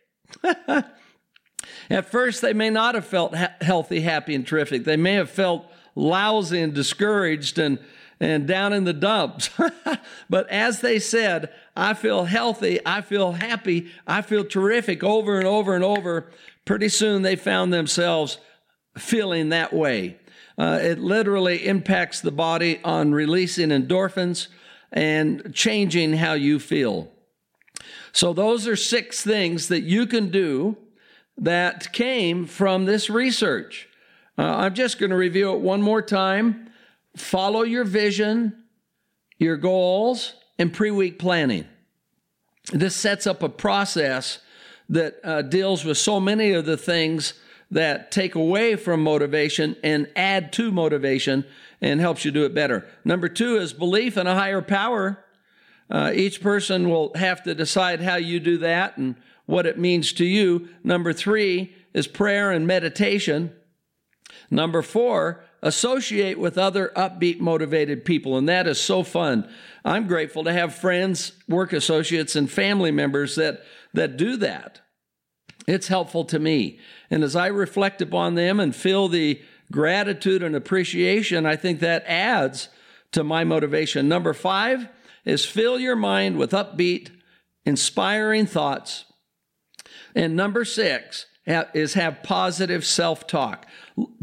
At 1.90 2.10
first, 2.10 2.42
they 2.42 2.54
may 2.54 2.70
not 2.70 2.96
have 2.96 3.06
felt 3.06 3.36
ha- 3.36 3.52
healthy, 3.60 4.00
happy, 4.00 4.34
and 4.34 4.48
terrific. 4.48 4.86
They 4.86 4.96
may 4.96 5.14
have 5.16 5.30
felt 5.30 5.70
lousy 5.94 6.62
and 6.62 6.74
discouraged 6.74 7.60
and, 7.60 7.80
and 8.22 8.48
down 8.48 8.72
in 8.72 8.86
the 8.86 8.94
dumps. 8.94 9.50
but 10.30 10.50
as 10.50 10.80
they 10.80 11.00
said, 11.00 11.52
I 11.76 11.96
feel 11.96 12.24
healthy, 12.24 12.80
I 12.86 13.02
feel 13.02 13.34
happy, 13.34 13.92
I 14.08 14.22
feel 14.22 14.46
terrific 14.46 15.04
over 15.04 15.38
and 15.38 15.48
over 15.48 15.76
and 15.76 15.84
over, 15.84 16.32
pretty 16.64 16.88
soon 16.88 17.24
they 17.24 17.36
found 17.36 17.74
themselves 17.74 18.38
feeling 18.98 19.50
that 19.50 19.74
way. 19.74 20.18
Uh, 20.58 20.80
it 20.82 21.00
literally 21.00 21.66
impacts 21.66 22.22
the 22.22 22.32
body 22.32 22.80
on 22.84 23.12
releasing 23.12 23.70
endorphins 23.70 24.48
and 24.92 25.54
changing 25.54 26.14
how 26.14 26.34
you 26.34 26.60
feel. 26.60 27.10
So, 28.12 28.34
those 28.34 28.68
are 28.68 28.76
six 28.76 29.24
things 29.24 29.68
that 29.70 29.82
you 29.82 30.06
can 30.06 30.30
do 30.30 30.78
that 31.38 31.92
came 31.92 32.46
from 32.46 32.86
this 32.86 33.10
research. 33.10 33.90
Uh, 34.38 34.44
I'm 34.44 34.76
just 34.76 35.00
going 35.00 35.10
to 35.10 35.16
review 35.16 35.54
it 35.54 35.60
one 35.62 35.82
more 35.82 36.02
time. 36.02 36.70
Follow 37.16 37.64
your 37.64 37.84
vision, 37.84 38.64
your 39.38 39.58
goals, 39.58 40.34
and 40.60 40.72
pre 40.72 40.92
week 40.92 41.18
planning. 41.20 41.66
This 42.72 42.96
sets 42.96 43.28
up 43.28 43.44
a 43.44 43.50
process 43.50 44.40
that 44.90 45.20
uh, 45.24 45.42
deals 45.42 45.84
with 45.84 45.98
so 45.98 46.20
many 46.20 46.52
of 46.52 46.66
the 46.66 46.78
things 46.78 47.34
that 47.74 48.12
take 48.12 48.36
away 48.36 48.76
from 48.76 49.04
motivation 49.04 49.76
and 49.84 50.08
add 50.16 50.54
to 50.54 50.72
motivation 50.72 51.46
and 51.82 52.00
helps 52.00 52.24
you 52.24 52.32
do 52.32 52.46
it 52.46 52.54
better. 52.54 52.88
Number 53.04 53.28
two 53.28 53.58
is 53.58 53.74
belief 53.74 54.16
in 54.18 54.28
a 54.28 54.36
higher 54.36 54.62
power. 54.62 55.24
Uh, 55.90 56.12
each 56.14 56.42
person 56.42 56.90
will 56.90 57.12
have 57.16 57.44
to 57.44 57.54
decide 57.54 58.02
how 58.02 58.16
you 58.16 58.40
do 58.40 58.58
that 58.60 58.98
and 58.98 59.16
what 59.46 59.66
it 59.66 59.78
means 59.78 60.14
to 60.14 60.26
you. 60.26 60.70
Number 60.84 61.14
three 61.14 61.76
is 61.94 62.08
prayer 62.08 62.52
and 62.52 62.66
meditation. 62.66 63.52
Number 64.50 64.82
four, 64.82 65.44
associate 65.62 66.38
with 66.38 66.58
other 66.58 66.92
upbeat, 66.96 67.40
motivated 67.40 68.06
people. 68.06 68.38
And 68.38 68.48
that 68.50 68.68
is 68.68 68.80
so 68.80 69.04
fun. 69.04 69.50
I'm 69.84 70.08
grateful 70.08 70.44
to 70.44 70.54
have 70.54 70.76
friends, 70.76 71.34
work 71.50 71.74
associates, 71.74 72.36
and 72.36 72.50
family 72.50 72.92
members 72.92 73.36
that, 73.36 73.64
that 73.94 74.16
do 74.16 74.38
that. 74.38 74.82
It's 75.68 75.88
helpful 75.88 76.26
to 76.26 76.40
me. 76.40 76.80
And 77.10 77.24
as 77.24 77.36
I 77.36 77.48
reflect 77.48 78.02
upon 78.02 78.36
them 78.36 78.60
and 78.60 78.76
feel 78.76 79.08
the 79.08 79.42
gratitude 79.72 80.44
and 80.44 80.56
appreciation, 80.56 81.46
I 81.46 81.56
think 81.56 81.80
that 81.80 82.04
adds 82.06 82.70
to 83.12 83.24
my 83.24 83.44
motivation. 83.44 84.08
Number 84.08 84.34
five 84.34 84.88
is 85.26 85.46
fill 85.46 85.80
your 85.80 85.96
mind 85.96 86.38
with 86.38 86.52
upbeat, 86.52 87.10
inspiring 87.66 88.46
thoughts. 88.46 89.06
And 90.16 90.36
number 90.36 90.66
six 90.66 91.28
is 91.46 91.94
have 91.94 92.24
positive 92.24 92.86
self 92.86 93.28
talk. 93.28 93.66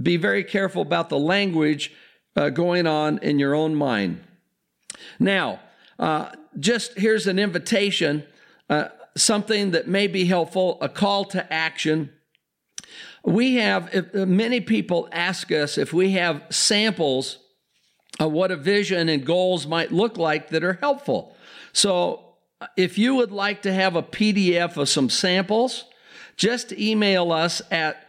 Be 0.01 0.17
very 0.17 0.45
careful 0.45 0.83
about 0.83 1.09
the 1.09 1.19
language 1.19 1.93
uh, 2.37 2.51
going 2.51 2.87
on 2.87 3.19
in 3.19 3.39
your 3.39 3.55
own 3.55 3.75
mind. 3.75 4.23
Now, 5.19 5.61
uh, 5.99 6.31
just 6.59 6.99
here's 6.99 7.27
an 7.27 7.39
invitation, 7.39 8.25
uh, 8.69 8.89
something 9.17 9.73
that 9.73 9.89
may 9.89 10.07
be 10.07 10.25
helpful, 10.25 10.79
a 10.81 10.89
call 10.89 11.25
to 11.27 11.53
action. 11.53 12.11
We 13.25 13.57
have, 13.57 13.95
uh, 13.95 14.27
many 14.27 14.61
people 14.61 15.09
ask 15.13 15.53
us 15.53 15.77
if 15.79 15.93
we 15.93 16.13
have 16.13 16.43
samples 16.51 17.39
of 18.19 18.33
what 18.33 18.51
a 18.51 18.57
vision 18.57 19.09
and 19.09 19.25
goals 19.25 19.67
might 19.67 19.93
look 19.93 20.17
like 20.17 20.49
that 20.51 20.65
are 20.65 20.75
helpful. 20.75 21.37
So, 21.73 22.27
if 22.77 22.99
you 22.99 23.15
would 23.15 23.33
like 23.33 23.63
to 23.63 23.73
have 23.73 23.97
a 23.97 24.03
PDF 24.03 24.77
of 24.77 24.89
some 24.89 25.09
samples, 25.09 25.85
just 26.37 26.73
email 26.73 27.33
us 27.33 27.63
at 27.71 28.07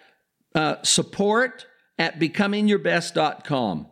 uh, 0.54 0.76
support 0.84 1.68
at 1.98 2.20
becomingyourbest.com. 2.20 3.88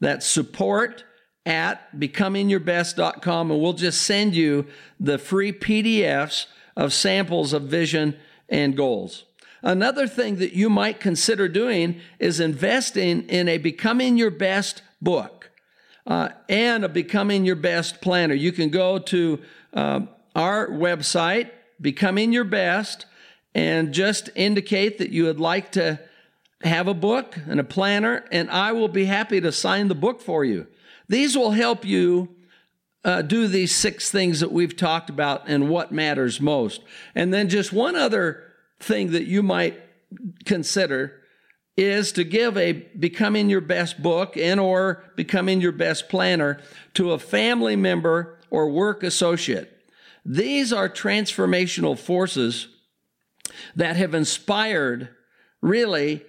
That's 0.00 0.26
support 0.26 1.04
at 1.46 1.98
becomingyourbest.com, 1.98 3.50
and 3.50 3.60
we'll 3.60 3.72
just 3.72 4.02
send 4.02 4.34
you 4.34 4.66
the 4.98 5.16
free 5.16 5.52
PDFs 5.52 6.46
of 6.76 6.92
samples 6.92 7.52
of 7.52 7.62
vision 7.62 8.16
and 8.48 8.76
goals. 8.76 9.24
Another 9.62 10.06
thing 10.06 10.36
that 10.36 10.52
you 10.52 10.68
might 10.68 11.00
consider 11.00 11.48
doing 11.48 12.00
is 12.18 12.40
investing 12.40 13.28
in 13.28 13.48
a 13.48 13.58
Becoming 13.58 14.18
Your 14.18 14.30
Best 14.30 14.82
book 15.00 15.50
uh, 16.06 16.28
and 16.48 16.84
a 16.84 16.88
Becoming 16.88 17.44
Your 17.44 17.56
Best 17.56 18.00
planner. 18.00 18.34
You 18.34 18.52
can 18.52 18.68
go 18.68 18.98
to 18.98 19.40
uh, 19.72 20.00
our 20.34 20.68
website, 20.68 21.50
Becoming 21.80 22.32
Your 22.32 22.44
Best, 22.44 23.06
and 23.54 23.94
just 23.94 24.28
indicate 24.34 24.98
that 24.98 25.10
you 25.10 25.24
would 25.24 25.40
like 25.40 25.72
to 25.72 25.98
have 26.62 26.88
a 26.88 26.94
book 26.94 27.36
and 27.48 27.60
a 27.60 27.64
planner, 27.64 28.24
and 28.30 28.50
I 28.50 28.72
will 28.72 28.88
be 28.88 29.06
happy 29.06 29.40
to 29.40 29.52
sign 29.52 29.88
the 29.88 29.94
book 29.94 30.20
for 30.20 30.44
you. 30.44 30.66
These 31.08 31.36
will 31.36 31.52
help 31.52 31.84
you 31.84 32.36
uh, 33.04 33.22
do 33.22 33.46
these 33.46 33.74
six 33.74 34.10
things 34.10 34.40
that 34.40 34.50
we've 34.50 34.76
talked 34.76 35.10
about 35.10 35.44
and 35.46 35.68
what 35.68 35.92
matters 35.92 36.40
most. 36.40 36.82
And 37.14 37.32
then 37.32 37.48
just 37.48 37.72
one 37.72 37.94
other 37.94 38.42
thing 38.80 39.12
that 39.12 39.26
you 39.26 39.42
might 39.42 39.80
consider 40.44 41.22
is 41.76 42.10
to 42.12 42.24
give 42.24 42.56
a 42.56 42.72
becoming 42.72 43.50
your 43.50 43.60
best 43.60 44.02
book 44.02 44.36
and 44.36 44.58
or 44.58 45.04
becoming 45.14 45.60
your 45.60 45.72
best 45.72 46.08
planner 46.08 46.58
to 46.94 47.12
a 47.12 47.18
family 47.18 47.76
member 47.76 48.38
or 48.50 48.70
work 48.70 49.02
associate. 49.02 49.72
These 50.24 50.72
are 50.72 50.88
transformational 50.88 51.98
forces 51.98 52.68
that 53.76 53.96
have 53.96 54.14
inspired 54.14 55.10
really 55.60 56.24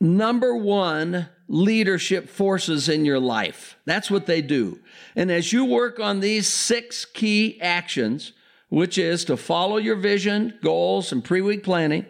number 0.00 0.56
one 0.56 1.28
leadership 1.50 2.28
forces 2.28 2.88
in 2.88 3.04
your 3.04 3.18
life. 3.18 3.76
That's 3.84 4.08
what 4.08 4.26
they 4.26 4.40
do. 4.40 4.78
And 5.16 5.32
as 5.32 5.52
you 5.52 5.64
work 5.64 5.98
on 5.98 6.20
these 6.20 6.46
six 6.46 7.04
key 7.04 7.60
actions, 7.60 8.32
which 8.68 8.96
is 8.96 9.24
to 9.24 9.36
follow 9.36 9.76
your 9.76 9.96
vision, 9.96 10.56
goals, 10.62 11.10
and 11.10 11.24
pre 11.24 11.40
week 11.40 11.64
planning, 11.64 12.06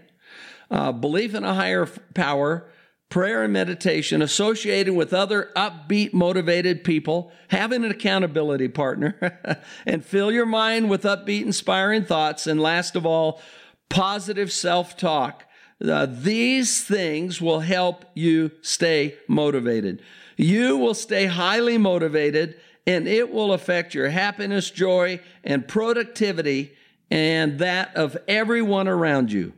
uh, 0.71 0.93
belief 0.93 1.35
in 1.35 1.43
a 1.43 1.55
higher 1.55 1.87
power, 2.13 2.69
prayer 3.09 3.43
and 3.43 3.53
meditation, 3.53 4.21
associating 4.21 4.95
with 4.95 5.15
other 5.15 5.51
upbeat, 5.57 6.13
motivated 6.13 6.85
people, 6.85 7.33
having 7.49 7.83
an 7.83 7.91
accountability 7.91 8.69
partner, 8.69 9.63
and 9.87 10.05
fill 10.05 10.31
your 10.31 10.45
mind 10.45 10.91
with 10.91 11.05
upbeat, 11.05 11.47
inspiring 11.47 12.05
thoughts, 12.05 12.47
and 12.47 12.61
last 12.61 12.95
of 12.95 13.07
all, 13.07 13.41
positive 13.89 14.53
self 14.53 14.99
talk. 14.99 15.47
Uh, 15.83 16.07
these 16.07 16.85
things 16.85 17.41
will 17.41 17.61
help 17.61 18.05
you 18.15 18.51
stay 18.61 19.17
motivated. 19.29 20.03
You 20.37 20.77
will 20.77 20.95
stay 20.95 21.27
highly 21.27 21.79
motivated 21.79 22.61
and 22.87 23.07
it 23.07 23.33
will 23.33 23.53
affect 23.53 23.95
your 23.95 24.09
happiness, 24.09 24.71
joy, 24.71 25.21
and 25.45 25.67
productivity 25.67 26.73
and 27.11 27.59
that 27.59 27.95
of 27.97 28.17
everyone 28.29 28.89
around 28.89 29.33
you. 29.33 29.53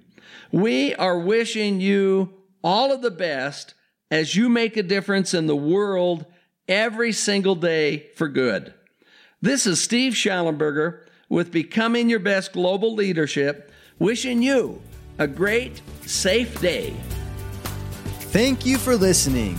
We 0.50 0.94
are 0.94 1.18
wishing 1.18 1.80
you 1.80 2.32
all 2.62 2.92
of 2.92 3.02
the 3.02 3.10
best 3.10 3.74
as 4.10 4.36
you 4.36 4.48
make 4.48 4.76
a 4.76 4.82
difference 4.82 5.34
in 5.34 5.46
the 5.46 5.56
world 5.56 6.26
every 6.68 7.12
single 7.12 7.54
day 7.54 8.10
for 8.14 8.28
good. 8.28 8.74
This 9.40 9.66
is 9.66 9.80
Steve 9.80 10.12
Shallenberger 10.12 11.00
with 11.28 11.50
Becoming 11.50 12.08
Your 12.08 12.20
Best 12.20 12.52
Global 12.52 12.94
Leadership, 12.94 13.72
wishing 13.98 14.42
you 14.42 14.82
a 15.22 15.26
great, 15.26 15.80
safe 16.04 16.60
day. 16.60 16.94
Thank 18.32 18.66
you 18.66 18.76
for 18.76 18.96
listening. 18.96 19.58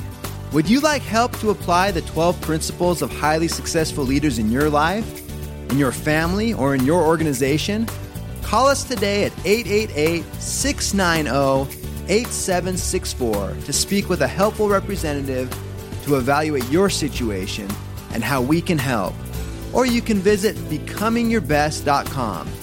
Would 0.52 0.69
you 0.69 0.82
like 0.82 1.02
help 1.02 1.38
to 1.39 1.49
apply 1.52 1.91
the 1.91 2.02
12 2.02 2.39
principles 2.41 3.02
of 3.02 3.10
highly 3.10 3.47
successful 3.47 4.04
leaders 4.04 4.39
in 4.39 4.52
your 4.52 4.69
life, 4.69 5.08
in 5.71 5.80
your 5.80 5.91
family, 5.91 6.54
or 6.54 6.76
in 6.76 6.84
your 6.86 7.04
organization? 7.04 7.88
Call 8.41 8.67
us 8.67 8.84
today 8.84 9.23
at 9.23 9.32
888 9.45 10.23
690 10.36 11.84
8764 12.10 13.56
to 13.65 13.73
speak 13.73 14.10
with 14.10 14.21
a 14.21 14.28
helpful 14.28 14.67
representative 14.67 15.49
to 16.04 16.17
evaluate 16.17 16.69
your 16.69 16.89
situation 16.89 17.69
and 18.12 18.21
how 18.21 18.41
we 18.41 18.62
can 18.62 18.78
help. 18.78 19.13
Or 19.71 19.86
you 19.86 20.02
can 20.02 20.17
visit 20.17 20.58
becomingyourbest.com. 20.69 22.62